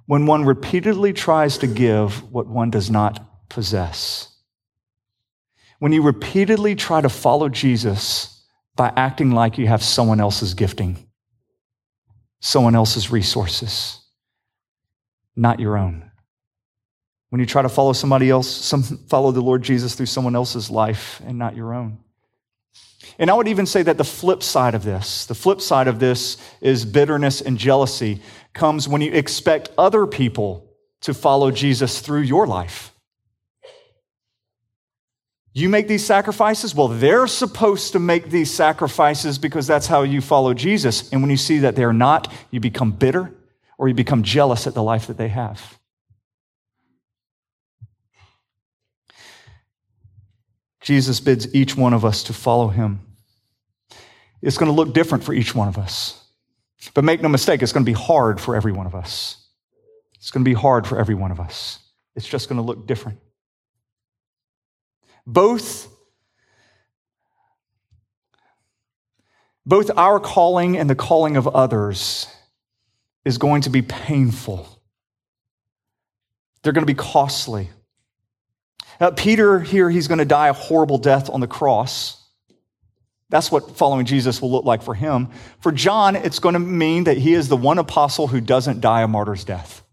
When 0.06 0.26
one 0.26 0.45
repeatedly 0.45 1.13
tries 1.13 1.58
to 1.60 1.67
give 1.67 2.32
what 2.32 2.48
one 2.48 2.69
does 2.69 2.89
not 2.89 3.50
possess. 3.50 4.32
When 5.80 5.91
you 5.91 6.04
repeatedly 6.04 6.76
try 6.76 7.02
to 7.02 7.10
follow 7.10 7.50
Jesus 7.50 8.43
by 8.76 8.93
acting 8.95 9.32
like 9.32 9.58
you 9.58 9.67
have 9.67 9.84
someone 9.84 10.19
else's 10.19 10.54
gifting, 10.54 11.08
someone 12.39 12.76
else's 12.76 13.12
resources, 13.12 14.00
not 15.36 15.60
your 15.60 15.78
own. 15.78 16.05
When 17.36 17.41
you 17.41 17.45
try 17.45 17.63
to 17.63 17.67
follow 17.67 17.91
somebody 17.91 18.30
else, 18.30 18.50
some, 18.50 18.82
follow 18.82 19.34
the 19.34 19.41
Lord 19.41 19.62
Jesus 19.62 19.93
through 19.93 20.06
someone 20.06 20.38
else's 20.38 20.69
life 20.69 21.21
and 21.28 21.38
not 21.38 21.54
your 21.54 21.74
own. 21.74 21.98
And 23.19 23.30
I 23.30 23.34
would 23.34 23.50
even 23.50 23.65
say 23.65 23.84
that 23.84 23.98
the 23.98 24.06
flip 24.06 24.41
side 24.41 24.74
of 24.74 24.86
this, 24.86 25.26
the 25.26 25.36
flip 25.36 25.60
side 25.60 25.89
of 25.89 26.00
this 26.00 26.38
is 26.62 26.86
bitterness 26.86 27.41
and 27.41 27.58
jealousy 27.58 28.21
comes 28.54 28.88
when 28.88 29.02
you 29.02 29.12
expect 29.12 29.69
other 29.78 30.08
people 30.08 30.71
to 31.02 31.13
follow 31.13 31.52
Jesus 31.52 32.00
through 32.00 32.21
your 32.21 32.48
life. 32.48 32.93
You 35.52 35.67
make 35.67 35.89
these 35.89 36.06
sacrifices? 36.06 36.74
Well, 36.74 36.88
they're 36.88 37.28
supposed 37.28 37.91
to 37.91 38.00
make 38.00 38.30
these 38.30 38.50
sacrifices 38.50 39.38
because 39.38 39.67
that's 39.67 39.88
how 39.88 40.04
you 40.04 40.21
follow 40.21 40.54
Jesus. 40.54 41.12
And 41.12 41.21
when 41.21 41.32
you 41.32 41.36
see 41.36 41.60
that 41.60 41.76
they're 41.76 41.91
not, 41.91 42.32
you 42.50 42.62
become 42.62 42.93
bitter 42.93 43.36
or 43.78 43.89
you 43.89 43.93
become 43.93 44.24
jealous 44.24 44.67
at 44.67 44.74
the 44.74 44.84
life 44.84 45.08
that 45.08 45.17
they 45.17 45.28
have. 45.28 45.78
Jesus 50.86 51.19
bids 51.19 51.54
each 51.56 51.76
one 51.76 51.95
of 51.95 52.06
us 52.06 52.21
to 52.21 52.34
follow 52.34 52.67
him. 52.67 53.00
It's 54.43 54.60
going 54.60 54.69
to 54.69 54.76
look 54.76 54.93
different 54.93 55.24
for 55.24 55.34
each 55.34 55.56
one 55.56 55.67
of 55.67 55.80
us. 55.80 56.24
But 56.93 57.04
make 57.04 57.24
no 57.24 57.28
mistake, 57.28 57.63
it's 57.63 57.74
going 57.74 57.84
to 57.84 57.89
be 57.89 57.98
hard 57.98 58.39
for 58.39 58.56
every 58.56 58.71
one 58.71 58.86
of 58.86 58.93
us. 58.93 59.48
It's 60.17 60.30
going 60.30 60.45
to 60.45 60.50
be 60.50 60.54
hard 60.54 60.86
for 60.86 61.00
every 61.00 61.15
one 61.15 61.32
of 61.32 61.39
us. 61.39 61.80
It's 62.15 62.28
just 62.28 62.50
going 62.50 62.58
to 62.58 62.62
look 62.62 62.86
different. 62.86 63.17
Both, 65.26 65.88
both 69.65 69.89
our 69.98 70.19
calling 70.19 70.78
and 70.78 70.88
the 70.88 70.93
calling 70.93 71.36
of 71.36 71.48
others 71.48 72.28
is 73.26 73.39
going 73.39 73.63
to 73.63 73.71
be 73.71 73.82
painful. 73.82 74.67
They're 76.62 76.74
going 76.74 76.86
to 76.86 76.93
be 76.93 76.93
costly. 76.93 77.69
Uh, 79.00 79.12
Peter, 79.12 79.60
here, 79.60 79.90
he's 79.90 80.08
going 80.08 80.20
to 80.20 80.26
die 80.26 80.48
a 80.48 80.54
horrible 80.54 80.98
death 80.98 81.30
on 81.30 81.40
the 81.40 81.48
cross. 81.48 82.22
That's 83.30 83.52
what 83.52 83.76
following 83.76 84.06
Jesus 84.06 84.42
will 84.42 84.52
look 84.52 84.66
like 84.66 84.84
for 84.84 84.94
him. 84.94 85.30
For 85.60 85.72
John, 85.72 86.16
it's 86.16 86.40
going 86.40 86.54
to 86.54 86.60
mean 86.60 87.06
that 87.06 87.18
he 87.18 87.34
is 87.34 87.50
the 87.50 87.58
one 87.58 87.80
apostle 87.80 88.28
who 88.28 88.40
doesn't 88.40 88.82
die 88.82 89.02
a 89.02 89.08
martyr's 89.08 89.44
death. 89.44 89.84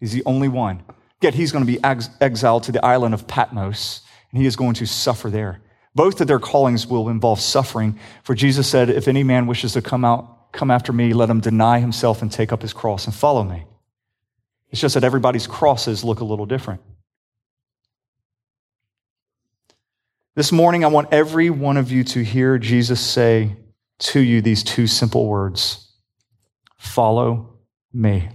He's 0.00 0.12
the 0.12 0.22
only 0.24 0.48
one. 0.48 0.82
Yet 1.20 1.34
he's 1.34 1.52
going 1.52 1.64
to 1.64 1.72
be 1.72 1.82
ex- 1.84 2.10
exiled 2.20 2.64
to 2.64 2.72
the 2.72 2.84
island 2.84 3.14
of 3.14 3.26
Patmos, 3.26 4.02
and 4.30 4.40
he 4.40 4.46
is 4.46 4.56
going 4.56 4.74
to 4.74 4.86
suffer 4.86 5.30
there. 5.30 5.60
Both 5.94 6.20
of 6.20 6.26
their 6.26 6.38
callings 6.38 6.86
will 6.86 7.08
involve 7.08 7.40
suffering. 7.40 7.98
For 8.24 8.34
Jesus 8.34 8.66
said, 8.66 8.90
If 8.90 9.06
any 9.06 9.22
man 9.22 9.46
wishes 9.46 9.74
to 9.74 9.82
come 9.82 10.04
out, 10.04 10.52
come 10.52 10.70
after 10.70 10.92
me, 10.92 11.12
let 11.12 11.30
him 11.30 11.40
deny 11.40 11.80
himself 11.80 12.22
and 12.22 12.32
take 12.32 12.52
up 12.52 12.62
his 12.62 12.72
cross 12.72 13.04
and 13.04 13.14
follow 13.14 13.44
me. 13.44 13.64
It's 14.70 14.80
just 14.80 14.94
that 14.94 15.04
everybody's 15.04 15.46
crosses 15.46 16.02
look 16.02 16.20
a 16.20 16.24
little 16.24 16.46
different. 16.46 16.80
This 20.34 20.50
morning, 20.50 20.82
I 20.82 20.88
want 20.88 21.12
every 21.12 21.50
one 21.50 21.76
of 21.76 21.92
you 21.92 22.04
to 22.04 22.24
hear 22.24 22.56
Jesus 22.56 23.02
say 23.02 23.54
to 23.98 24.20
you 24.20 24.40
these 24.40 24.62
two 24.62 24.86
simple 24.86 25.26
words 25.26 25.92
Follow 26.78 27.58
me. 27.92 28.30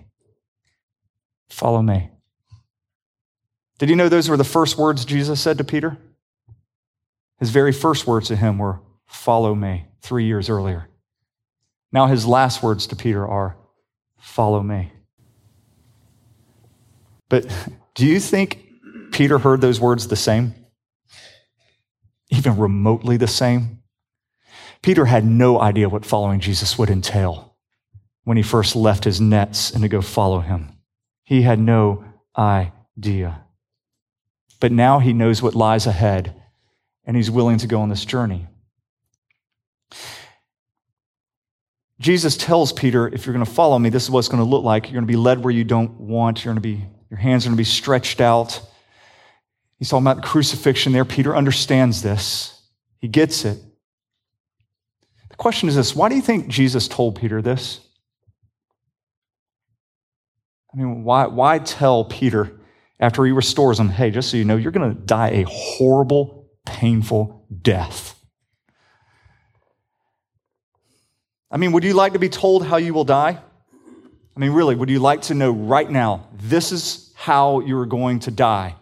Follow 1.50 1.82
me. 1.82 2.12
Did 3.80 3.90
you 3.90 3.96
know 3.96 4.10
those 4.10 4.30
were 4.30 4.38
the 4.38 4.44
first 4.44 4.78
words 4.78 5.06
Jesus 5.06 5.42
said 5.42 5.58
to 5.58 5.64
Peter? 5.64 5.98
His 7.40 7.50
very 7.50 7.72
first 7.72 8.06
words 8.06 8.28
to 8.28 8.36
him 8.36 8.60
were, 8.60 8.80
Follow 9.08 9.56
me, 9.56 9.88
three 10.04 10.26
years 10.26 10.50
earlier. 10.50 10.90
Now 11.92 12.06
his 12.06 12.28
last 12.28 12.62
words 12.62 12.86
to 12.88 12.96
Peter 12.96 13.28
are, 13.28 13.58
Follow 14.20 14.62
me. 14.62 14.92
But 17.28 17.48
do 17.96 18.06
you 18.06 18.20
think 18.20 18.64
Peter 19.12 19.40
heard 19.40 19.62
those 19.62 19.80
words 19.80 20.08
the 20.08 20.16
same? 20.16 20.54
Even 22.30 22.58
remotely 22.58 23.18
the 23.18 23.28
same? 23.28 23.82
Peter 24.82 25.06
had 25.06 25.26
no 25.26 25.60
idea 25.60 25.90
what 25.90 26.06
following 26.06 26.40
Jesus 26.40 26.78
would 26.78 26.90
entail 26.90 27.56
when 28.24 28.38
he 28.38 28.44
first 28.44 28.76
left 28.76 29.04
his 29.04 29.20
nets 29.22 29.72
and 29.72 29.82
to 29.82 29.88
go 29.88 30.02
follow 30.02 30.40
him. 30.40 30.78
He 31.24 31.42
had 31.42 31.60
no 31.60 32.06
idea. 32.38 33.44
But 34.60 34.72
now 34.72 35.00
he 35.00 35.14
knows 35.14 35.42
what 35.42 35.56
lies 35.56 35.88
ahead 35.88 36.36
and 37.06 37.16
he's 37.16 37.32
willing 37.32 37.58
to 37.60 37.68
go 37.68 37.82
on 37.82 37.90
this 37.90 38.06
journey. 38.06 38.48
Jesus 42.00 42.38
tells 42.38 42.72
Peter, 42.72 43.08
if 43.08 43.26
you're 43.26 43.34
going 43.34 43.46
to 43.46 43.52
follow 43.52 43.80
me, 43.80 43.90
this 43.90 44.04
is 44.04 44.12
what 44.12 44.20
it's 44.20 44.28
going 44.28 44.44
to 44.44 44.50
look 44.50 44.64
like. 44.64 44.86
You're 44.86 44.94
going 44.94 45.08
to 45.08 45.12
be 45.12 45.16
led 45.16 45.44
where 45.44 45.54
you 45.54 45.64
don't 45.64 46.00
want. 46.00 46.44
You're 46.44 46.54
going 46.54 46.62
to 46.62 46.78
be, 46.78 46.86
your 47.10 47.18
hands 47.18 47.46
are 47.46 47.50
going 47.50 47.58
to 47.58 47.62
be 47.62 47.66
stretched 47.66 48.22
out. 48.22 48.62
He's 49.78 49.90
talking 49.90 50.08
about 50.08 50.24
crucifixion 50.24 50.92
there. 50.92 51.06
Peter 51.06 51.36
understands 51.36 52.02
this, 52.02 52.62
he 53.00 53.08
gets 53.08 53.46
it. 53.46 53.60
The 55.30 55.36
question 55.36 55.70
is 55.70 55.76
this 55.76 55.96
why 55.96 56.10
do 56.10 56.16
you 56.16 56.22
think 56.22 56.48
Jesus 56.48 56.88
told 56.88 57.16
Peter 57.16 57.42
this? 57.42 57.80
I 60.74 60.78
mean, 60.78 61.04
why, 61.04 61.28
why 61.28 61.60
tell 61.60 62.06
Peter 62.06 62.60
after 63.00 63.24
he 63.26 63.32
restores 63.32 63.80
him, 63.80 63.90
hey, 63.90 64.12
just 64.12 64.30
so 64.30 64.38
you 64.38 64.46
know, 64.46 64.58
you're 64.58 64.72
going 64.72 64.94
to 64.94 65.00
die 65.00 65.30
a 65.30 65.44
horrible, 65.44 66.50
painful 66.66 67.46
death? 67.62 68.16
I 71.50 71.58
mean, 71.58 71.72
would 71.72 71.84
you 71.84 71.94
like 71.94 72.14
to 72.14 72.20
be 72.20 72.30
told 72.30 72.66
how 72.66 72.78
you 72.78 72.94
will 72.94 73.06
die? 73.06 73.40
I 74.36 74.40
mean, 74.40 74.52
really, 74.52 74.76
would 74.76 74.90
you 74.90 75.00
like 75.00 75.24
to 75.24 75.34
know 75.34 75.52
right 75.52 75.90
now, 75.90 76.28
this 76.34 76.72
is 76.72 77.12
how 77.16 77.62
you're 77.62 77.86
going 77.86 78.20
to 78.20 78.32
die? 78.32 78.76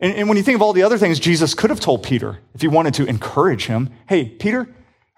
And, 0.00 0.14
and, 0.14 0.28
when 0.28 0.36
you 0.36 0.42
think 0.42 0.56
of 0.56 0.62
all 0.62 0.72
the 0.72 0.82
other 0.82 0.98
things 0.98 1.18
Jesus 1.18 1.54
could 1.54 1.70
have 1.70 1.80
told 1.80 2.02
Peter, 2.02 2.38
if 2.54 2.60
he 2.60 2.68
wanted 2.68 2.94
to 2.94 3.06
encourage 3.06 3.66
him, 3.66 3.90
hey, 4.08 4.26
Peter, 4.26 4.68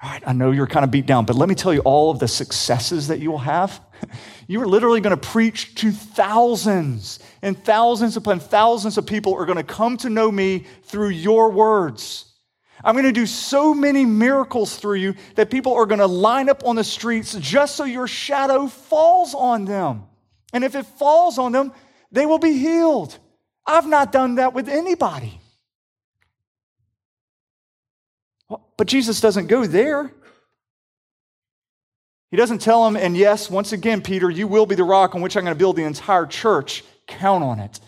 all 0.00 0.10
right, 0.10 0.22
I 0.24 0.32
know 0.32 0.52
you're 0.52 0.68
kind 0.68 0.84
of 0.84 0.92
beat 0.92 1.06
down, 1.06 1.24
but 1.24 1.34
let 1.34 1.48
me 1.48 1.56
tell 1.56 1.74
you 1.74 1.80
all 1.80 2.12
of 2.12 2.20
the 2.20 2.28
successes 2.28 3.08
that 3.08 3.18
you 3.18 3.30
will 3.30 3.38
have. 3.38 3.80
You 4.50 4.62
are 4.62 4.66
literally 4.66 5.02
going 5.02 5.14
to 5.14 5.28
preach 5.28 5.74
to 5.74 5.92
thousands 5.92 7.18
and 7.42 7.62
thousands 7.64 8.16
upon 8.16 8.40
thousands 8.40 8.96
of 8.96 9.04
people 9.04 9.34
are 9.34 9.44
going 9.44 9.58
to 9.58 9.62
come 9.62 9.98
to 9.98 10.08
know 10.08 10.32
me 10.32 10.64
through 10.84 11.10
your 11.10 11.50
words. 11.50 12.32
I'm 12.82 12.94
going 12.94 13.04
to 13.04 13.12
do 13.12 13.26
so 13.26 13.74
many 13.74 14.06
miracles 14.06 14.78
through 14.78 14.96
you 14.96 15.14
that 15.34 15.50
people 15.50 15.74
are 15.74 15.84
going 15.84 15.98
to 15.98 16.06
line 16.06 16.48
up 16.48 16.64
on 16.64 16.76
the 16.76 16.84
streets 16.84 17.34
just 17.34 17.76
so 17.76 17.84
your 17.84 18.06
shadow 18.06 18.68
falls 18.68 19.34
on 19.34 19.66
them. 19.66 20.04
And 20.54 20.64
if 20.64 20.74
it 20.74 20.86
falls 20.86 21.36
on 21.36 21.52
them, 21.52 21.72
they 22.10 22.24
will 22.24 22.38
be 22.38 22.56
healed. 22.56 23.18
I've 23.68 23.86
not 23.86 24.10
done 24.10 24.36
that 24.36 24.54
with 24.54 24.68
anybody. 24.68 25.38
But 28.78 28.86
Jesus 28.86 29.20
doesn't 29.20 29.48
go 29.48 29.66
there. 29.66 30.10
He 32.30 32.36
doesn't 32.36 32.60
tell 32.60 32.86
him, 32.86 32.96
and 32.96 33.16
yes, 33.16 33.50
once 33.50 33.72
again, 33.72 34.00
Peter, 34.02 34.30
you 34.30 34.46
will 34.46 34.66
be 34.66 34.74
the 34.74 34.84
rock 34.84 35.14
on 35.14 35.20
which 35.20 35.36
I'm 35.36 35.44
going 35.44 35.54
to 35.54 35.58
build 35.58 35.76
the 35.76 35.84
entire 35.84 36.26
church. 36.26 36.82
Count 37.06 37.44
on 37.44 37.58
it. 37.58 37.80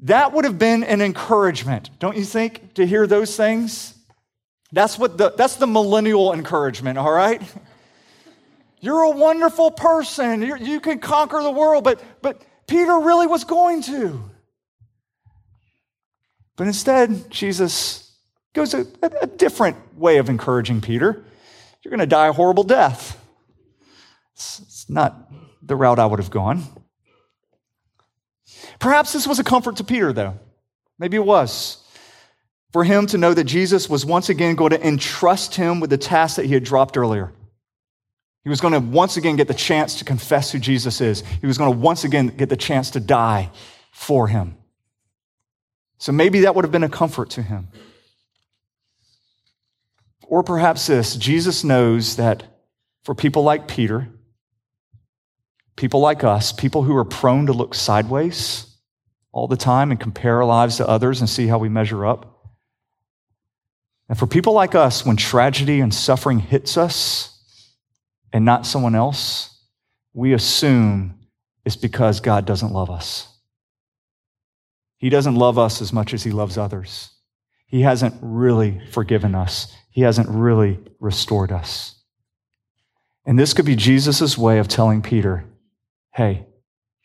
That 0.00 0.32
would 0.32 0.44
have 0.44 0.58
been 0.58 0.84
an 0.84 1.00
encouragement, 1.00 1.90
don't 1.98 2.16
you 2.16 2.24
think, 2.24 2.74
to 2.74 2.86
hear 2.86 3.06
those 3.06 3.36
things? 3.36 3.94
That's 4.70 4.98
what 4.98 5.18
the 5.18 5.30
that's 5.30 5.56
the 5.56 5.66
millennial 5.66 6.32
encouragement, 6.32 6.98
all 6.98 7.10
right? 7.10 7.42
You're 8.80 9.02
a 9.02 9.10
wonderful 9.10 9.72
person. 9.72 10.42
You're, 10.42 10.56
you 10.56 10.78
can 10.78 11.00
conquer 11.00 11.42
the 11.42 11.50
world, 11.50 11.82
but 11.82 12.02
but 12.22 12.42
Peter 12.68 12.98
really 12.98 13.26
was 13.26 13.44
going 13.44 13.82
to. 13.82 14.22
But 16.58 16.66
instead, 16.66 17.30
Jesus 17.30 18.12
goes 18.52 18.74
a, 18.74 18.84
a 19.00 19.28
different 19.28 19.76
way 19.96 20.18
of 20.18 20.28
encouraging 20.28 20.80
Peter. 20.80 21.24
You're 21.82 21.90
going 21.90 22.00
to 22.00 22.06
die 22.06 22.26
a 22.26 22.32
horrible 22.32 22.64
death. 22.64 23.16
It's, 24.34 24.58
it's 24.58 24.90
not 24.90 25.30
the 25.62 25.76
route 25.76 26.00
I 26.00 26.06
would 26.06 26.18
have 26.18 26.30
gone. 26.30 26.64
Perhaps 28.80 29.12
this 29.12 29.26
was 29.26 29.38
a 29.38 29.44
comfort 29.44 29.76
to 29.76 29.84
Peter, 29.84 30.12
though. 30.12 30.36
Maybe 30.98 31.16
it 31.16 31.24
was. 31.24 31.82
For 32.72 32.82
him 32.82 33.06
to 33.06 33.18
know 33.18 33.32
that 33.32 33.44
Jesus 33.44 33.88
was 33.88 34.04
once 34.04 34.28
again 34.28 34.56
going 34.56 34.70
to 34.70 34.86
entrust 34.86 35.54
him 35.54 35.78
with 35.78 35.90
the 35.90 35.96
task 35.96 36.36
that 36.36 36.46
he 36.46 36.54
had 36.54 36.64
dropped 36.64 36.96
earlier. 36.96 37.32
He 38.42 38.50
was 38.50 38.60
going 38.60 38.74
to 38.74 38.80
once 38.80 39.16
again 39.16 39.36
get 39.36 39.46
the 39.46 39.54
chance 39.54 40.00
to 40.00 40.04
confess 40.04 40.50
who 40.50 40.58
Jesus 40.58 41.00
is. 41.00 41.22
He 41.40 41.46
was 41.46 41.56
going 41.56 41.72
to 41.72 41.78
once 41.78 42.02
again 42.02 42.26
get 42.26 42.48
the 42.48 42.56
chance 42.56 42.90
to 42.90 43.00
die 43.00 43.50
for 43.92 44.26
him. 44.26 44.57
So 45.98 46.12
maybe 46.12 46.40
that 46.40 46.54
would 46.54 46.64
have 46.64 46.72
been 46.72 46.84
a 46.84 46.88
comfort 46.88 47.30
to 47.30 47.42
him. 47.42 47.68
Or 50.22 50.42
perhaps 50.42 50.86
this 50.86 51.16
Jesus 51.16 51.64
knows 51.64 52.16
that 52.16 52.44
for 53.04 53.14
people 53.14 53.42
like 53.42 53.66
Peter, 53.66 54.08
people 55.76 56.00
like 56.00 56.24
us, 56.24 56.52
people 56.52 56.82
who 56.82 56.96
are 56.96 57.04
prone 57.04 57.46
to 57.46 57.52
look 57.52 57.74
sideways 57.74 58.66
all 59.32 59.48
the 59.48 59.56
time 59.56 59.90
and 59.90 59.98
compare 59.98 60.36
our 60.36 60.44
lives 60.44 60.76
to 60.76 60.88
others 60.88 61.20
and 61.20 61.28
see 61.28 61.46
how 61.46 61.58
we 61.58 61.68
measure 61.68 62.04
up. 62.04 62.34
And 64.08 64.18
for 64.18 64.26
people 64.26 64.52
like 64.52 64.74
us, 64.74 65.04
when 65.04 65.16
tragedy 65.16 65.80
and 65.80 65.94
suffering 65.94 66.38
hits 66.38 66.76
us 66.76 67.40
and 68.32 68.44
not 68.44 68.66
someone 68.66 68.94
else, 68.94 69.62
we 70.14 70.32
assume 70.32 71.18
it's 71.64 71.76
because 71.76 72.20
God 72.20 72.46
doesn't 72.46 72.72
love 72.72 72.90
us. 72.90 73.37
He 74.98 75.08
doesn't 75.08 75.36
love 75.36 75.58
us 75.58 75.80
as 75.80 75.92
much 75.92 76.12
as 76.12 76.24
he 76.24 76.30
loves 76.30 76.58
others. 76.58 77.10
He 77.66 77.82
hasn't 77.82 78.14
really 78.20 78.80
forgiven 78.90 79.34
us. 79.34 79.74
He 79.90 80.02
hasn't 80.02 80.28
really 80.28 80.78
restored 81.00 81.52
us. 81.52 81.94
And 83.24 83.38
this 83.38 83.54
could 83.54 83.66
be 83.66 83.76
Jesus' 83.76 84.38
way 84.38 84.58
of 84.58 84.68
telling 84.68 85.02
Peter, 85.02 85.44
hey, 86.14 86.46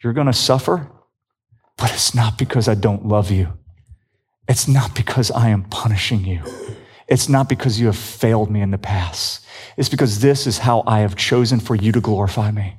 you're 0.03 0.13
going 0.13 0.27
to 0.27 0.33
suffer, 0.33 0.89
but 1.77 1.93
it's 1.93 2.15
not 2.15 2.37
because 2.37 2.67
I 2.67 2.75
don't 2.75 3.05
love 3.05 3.29
you. 3.29 3.53
It's 4.47 4.67
not 4.67 4.95
because 4.95 5.31
I 5.31 5.49
am 5.49 5.63
punishing 5.63 6.25
you. 6.25 6.43
It's 7.07 7.29
not 7.29 7.49
because 7.49 7.79
you 7.79 7.87
have 7.87 7.97
failed 7.97 8.49
me 8.49 8.61
in 8.61 8.71
the 8.71 8.77
past. 8.77 9.45
It's 9.77 9.89
because 9.89 10.19
this 10.19 10.47
is 10.47 10.59
how 10.59 10.83
I 10.87 10.99
have 10.99 11.15
chosen 11.15 11.59
for 11.59 11.75
you 11.75 11.91
to 11.91 12.01
glorify 12.01 12.51
me. 12.51 12.77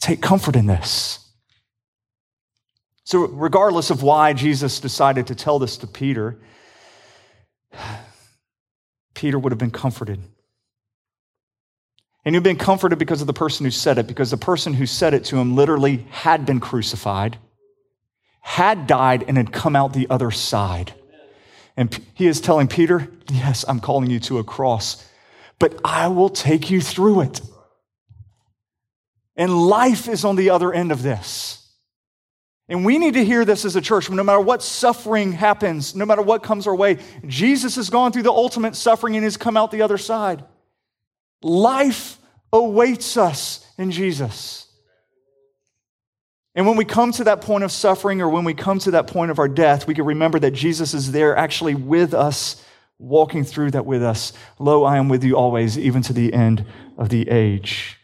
Take 0.00 0.22
comfort 0.22 0.56
in 0.56 0.66
this. 0.66 1.27
So, 3.08 3.20
regardless 3.26 3.88
of 3.88 4.02
why 4.02 4.34
Jesus 4.34 4.80
decided 4.80 5.28
to 5.28 5.34
tell 5.34 5.58
this 5.58 5.78
to 5.78 5.86
Peter, 5.86 6.38
Peter 9.14 9.38
would 9.38 9.50
have 9.50 9.58
been 9.58 9.70
comforted. 9.70 10.20
And 12.26 12.34
he'd 12.34 12.44
been 12.44 12.58
comforted 12.58 12.98
because 12.98 13.22
of 13.22 13.26
the 13.26 13.32
person 13.32 13.64
who 13.64 13.70
said 13.70 13.96
it, 13.96 14.08
because 14.08 14.30
the 14.30 14.36
person 14.36 14.74
who 14.74 14.84
said 14.84 15.14
it 15.14 15.24
to 15.24 15.38
him 15.38 15.56
literally 15.56 16.06
had 16.10 16.44
been 16.44 16.60
crucified, 16.60 17.38
had 18.42 18.86
died, 18.86 19.24
and 19.26 19.38
had 19.38 19.54
come 19.54 19.74
out 19.74 19.94
the 19.94 20.10
other 20.10 20.30
side. 20.30 20.92
And 21.78 21.98
he 22.12 22.26
is 22.26 22.42
telling 22.42 22.68
Peter, 22.68 23.08
Yes, 23.30 23.64
I'm 23.66 23.80
calling 23.80 24.10
you 24.10 24.20
to 24.20 24.36
a 24.36 24.44
cross, 24.44 25.02
but 25.58 25.80
I 25.82 26.08
will 26.08 26.28
take 26.28 26.68
you 26.68 26.82
through 26.82 27.22
it. 27.22 27.40
And 29.34 29.50
life 29.50 30.08
is 30.08 30.26
on 30.26 30.36
the 30.36 30.50
other 30.50 30.74
end 30.74 30.92
of 30.92 31.02
this. 31.02 31.64
And 32.68 32.84
we 32.84 32.98
need 32.98 33.14
to 33.14 33.24
hear 33.24 33.44
this 33.44 33.64
as 33.64 33.76
a 33.76 33.80
church. 33.80 34.10
No 34.10 34.22
matter 34.22 34.40
what 34.40 34.62
suffering 34.62 35.32
happens, 35.32 35.94
no 35.94 36.04
matter 36.04 36.20
what 36.20 36.42
comes 36.42 36.66
our 36.66 36.76
way, 36.76 36.98
Jesus 37.26 37.76
has 37.76 37.88
gone 37.88 38.12
through 38.12 38.24
the 38.24 38.32
ultimate 38.32 38.76
suffering 38.76 39.16
and 39.16 39.24
has 39.24 39.38
come 39.38 39.56
out 39.56 39.70
the 39.70 39.82
other 39.82 39.96
side. 39.96 40.44
Life 41.42 42.18
awaits 42.52 43.16
us 43.16 43.66
in 43.78 43.90
Jesus. 43.90 44.66
And 46.54 46.66
when 46.66 46.76
we 46.76 46.84
come 46.84 47.12
to 47.12 47.24
that 47.24 47.40
point 47.40 47.64
of 47.64 47.72
suffering 47.72 48.20
or 48.20 48.28
when 48.28 48.44
we 48.44 48.52
come 48.52 48.80
to 48.80 48.90
that 48.92 49.06
point 49.06 49.30
of 49.30 49.38
our 49.38 49.48
death, 49.48 49.86
we 49.86 49.94
can 49.94 50.04
remember 50.04 50.38
that 50.40 50.50
Jesus 50.50 50.92
is 50.92 51.12
there 51.12 51.36
actually 51.36 51.74
with 51.74 52.12
us, 52.12 52.62
walking 52.98 53.44
through 53.44 53.70
that 53.70 53.86
with 53.86 54.02
us. 54.02 54.32
Lo, 54.58 54.84
I 54.84 54.98
am 54.98 55.08
with 55.08 55.24
you 55.24 55.36
always, 55.36 55.78
even 55.78 56.02
to 56.02 56.12
the 56.12 56.34
end 56.34 56.66
of 56.98 57.08
the 57.10 57.30
age. 57.30 57.96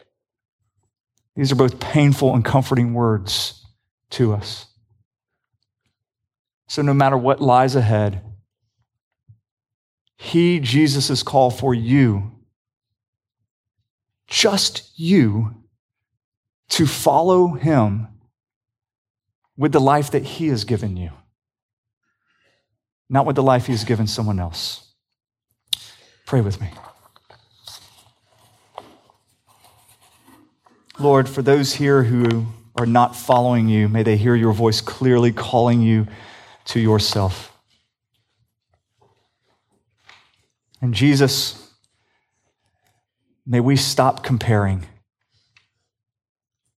These 1.35 1.51
are 1.51 1.55
both 1.55 1.79
painful 1.79 2.33
and 2.33 2.45
comforting 2.45 2.93
words 2.93 3.64
to 4.15 4.33
us. 4.33 4.67
So, 6.67 6.81
no 6.81 6.93
matter 6.93 7.17
what 7.17 7.41
lies 7.41 7.75
ahead, 7.75 8.21
He, 10.17 10.59
Jesus, 10.59 11.09
is 11.09 11.21
called 11.21 11.57
for 11.57 11.73
you, 11.73 12.31
just 14.27 14.91
you, 14.97 15.55
to 16.69 16.87
follow 16.87 17.53
Him 17.53 18.07
with 19.57 19.71
the 19.71 19.81
life 19.81 20.11
that 20.11 20.23
He 20.23 20.47
has 20.47 20.63
given 20.63 20.97
you, 20.97 21.11
not 23.09 23.25
with 23.25 23.35
the 23.35 23.43
life 23.43 23.67
He 23.67 23.73
has 23.73 23.83
given 23.83 24.07
someone 24.07 24.39
else. 24.39 24.93
Pray 26.25 26.41
with 26.41 26.59
me. 26.59 26.69
Lord, 30.97 31.27
for 31.27 31.41
those 31.41 31.75
here 31.75 32.03
who 32.03 32.47
are 32.75 32.85
not 32.85 33.15
following 33.15 33.69
you, 33.69 33.87
may 33.87 34.03
they 34.03 34.17
hear 34.17 34.35
your 34.35 34.51
voice 34.51 34.81
clearly 34.81 35.31
calling 35.31 35.81
you 35.81 36.07
to 36.65 36.79
yourself. 36.79 37.51
And 40.81 40.93
Jesus, 40.93 41.71
may 43.45 43.61
we 43.61 43.75
stop 43.77 44.23
comparing. 44.23 44.85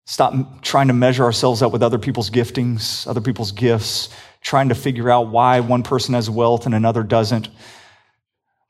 Stop 0.06 0.62
trying 0.62 0.88
to 0.90 0.94
measure 0.94 1.24
ourselves 1.24 1.62
up 1.62 1.72
with 1.72 1.82
other 1.82 1.98
people's 1.98 2.30
giftings, 2.30 3.08
other 3.08 3.22
people's 3.22 3.52
gifts, 3.52 4.10
trying 4.42 4.70
to 4.70 4.76
figure 4.76 5.10
out 5.10 5.30
why 5.30 5.62
one 5.62 5.82
person 5.82 6.14
has 6.14 6.30
wealth 6.30 6.66
and 6.66 6.76
another 6.76 7.02
doesn't, 7.04 7.48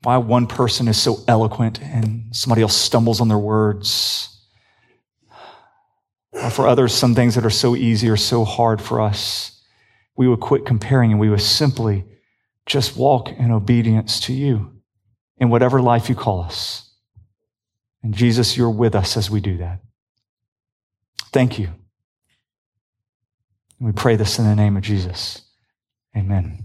why 0.04 0.18
one 0.18 0.48
person 0.48 0.88
is 0.88 1.02
so 1.02 1.18
eloquent 1.28 1.82
and 1.82 2.34
somebody 2.34 2.62
else 2.62 2.76
stumbles 2.76 3.20
on 3.20 3.28
their 3.28 3.38
words 3.38 4.35
or 6.36 6.50
for 6.50 6.68
others, 6.68 6.94
some 6.94 7.16
things 7.16 7.36
that 7.36 7.46
are 7.46 7.50
so 7.50 7.76
easy 7.76 8.10
or 8.10 8.18
so 8.18 8.44
hard 8.44 8.82
for 8.82 9.02
us, 9.02 9.62
we 10.18 10.28
would 10.28 10.40
quit 10.40 10.66
comparing 10.66 11.12
and 11.12 11.20
we 11.20 11.30
would 11.30 11.42
simply 11.42 12.06
just 12.66 12.98
walk 12.98 13.30
in 13.30 13.52
obedience 13.52 14.20
to 14.22 14.34
you 14.34 14.72
in 15.38 15.50
whatever 15.50 15.82
life 15.82 16.10
you 16.10 16.16
call 16.16 16.42
us. 16.42 16.94
And 18.04 18.14
Jesus, 18.14 18.56
you're 18.56 18.70
with 18.70 18.96
us 18.96 19.18
as 19.18 19.30
we 19.30 19.40
do 19.40 19.58
that. 19.58 19.80
Thank 21.32 21.60
you. 21.60 21.70
We 23.80 23.92
pray 23.92 24.16
this 24.16 24.40
in 24.40 24.46
the 24.46 24.56
name 24.56 24.78
of 24.78 24.84
Jesus. 24.84 25.42
Amen. 26.16 26.65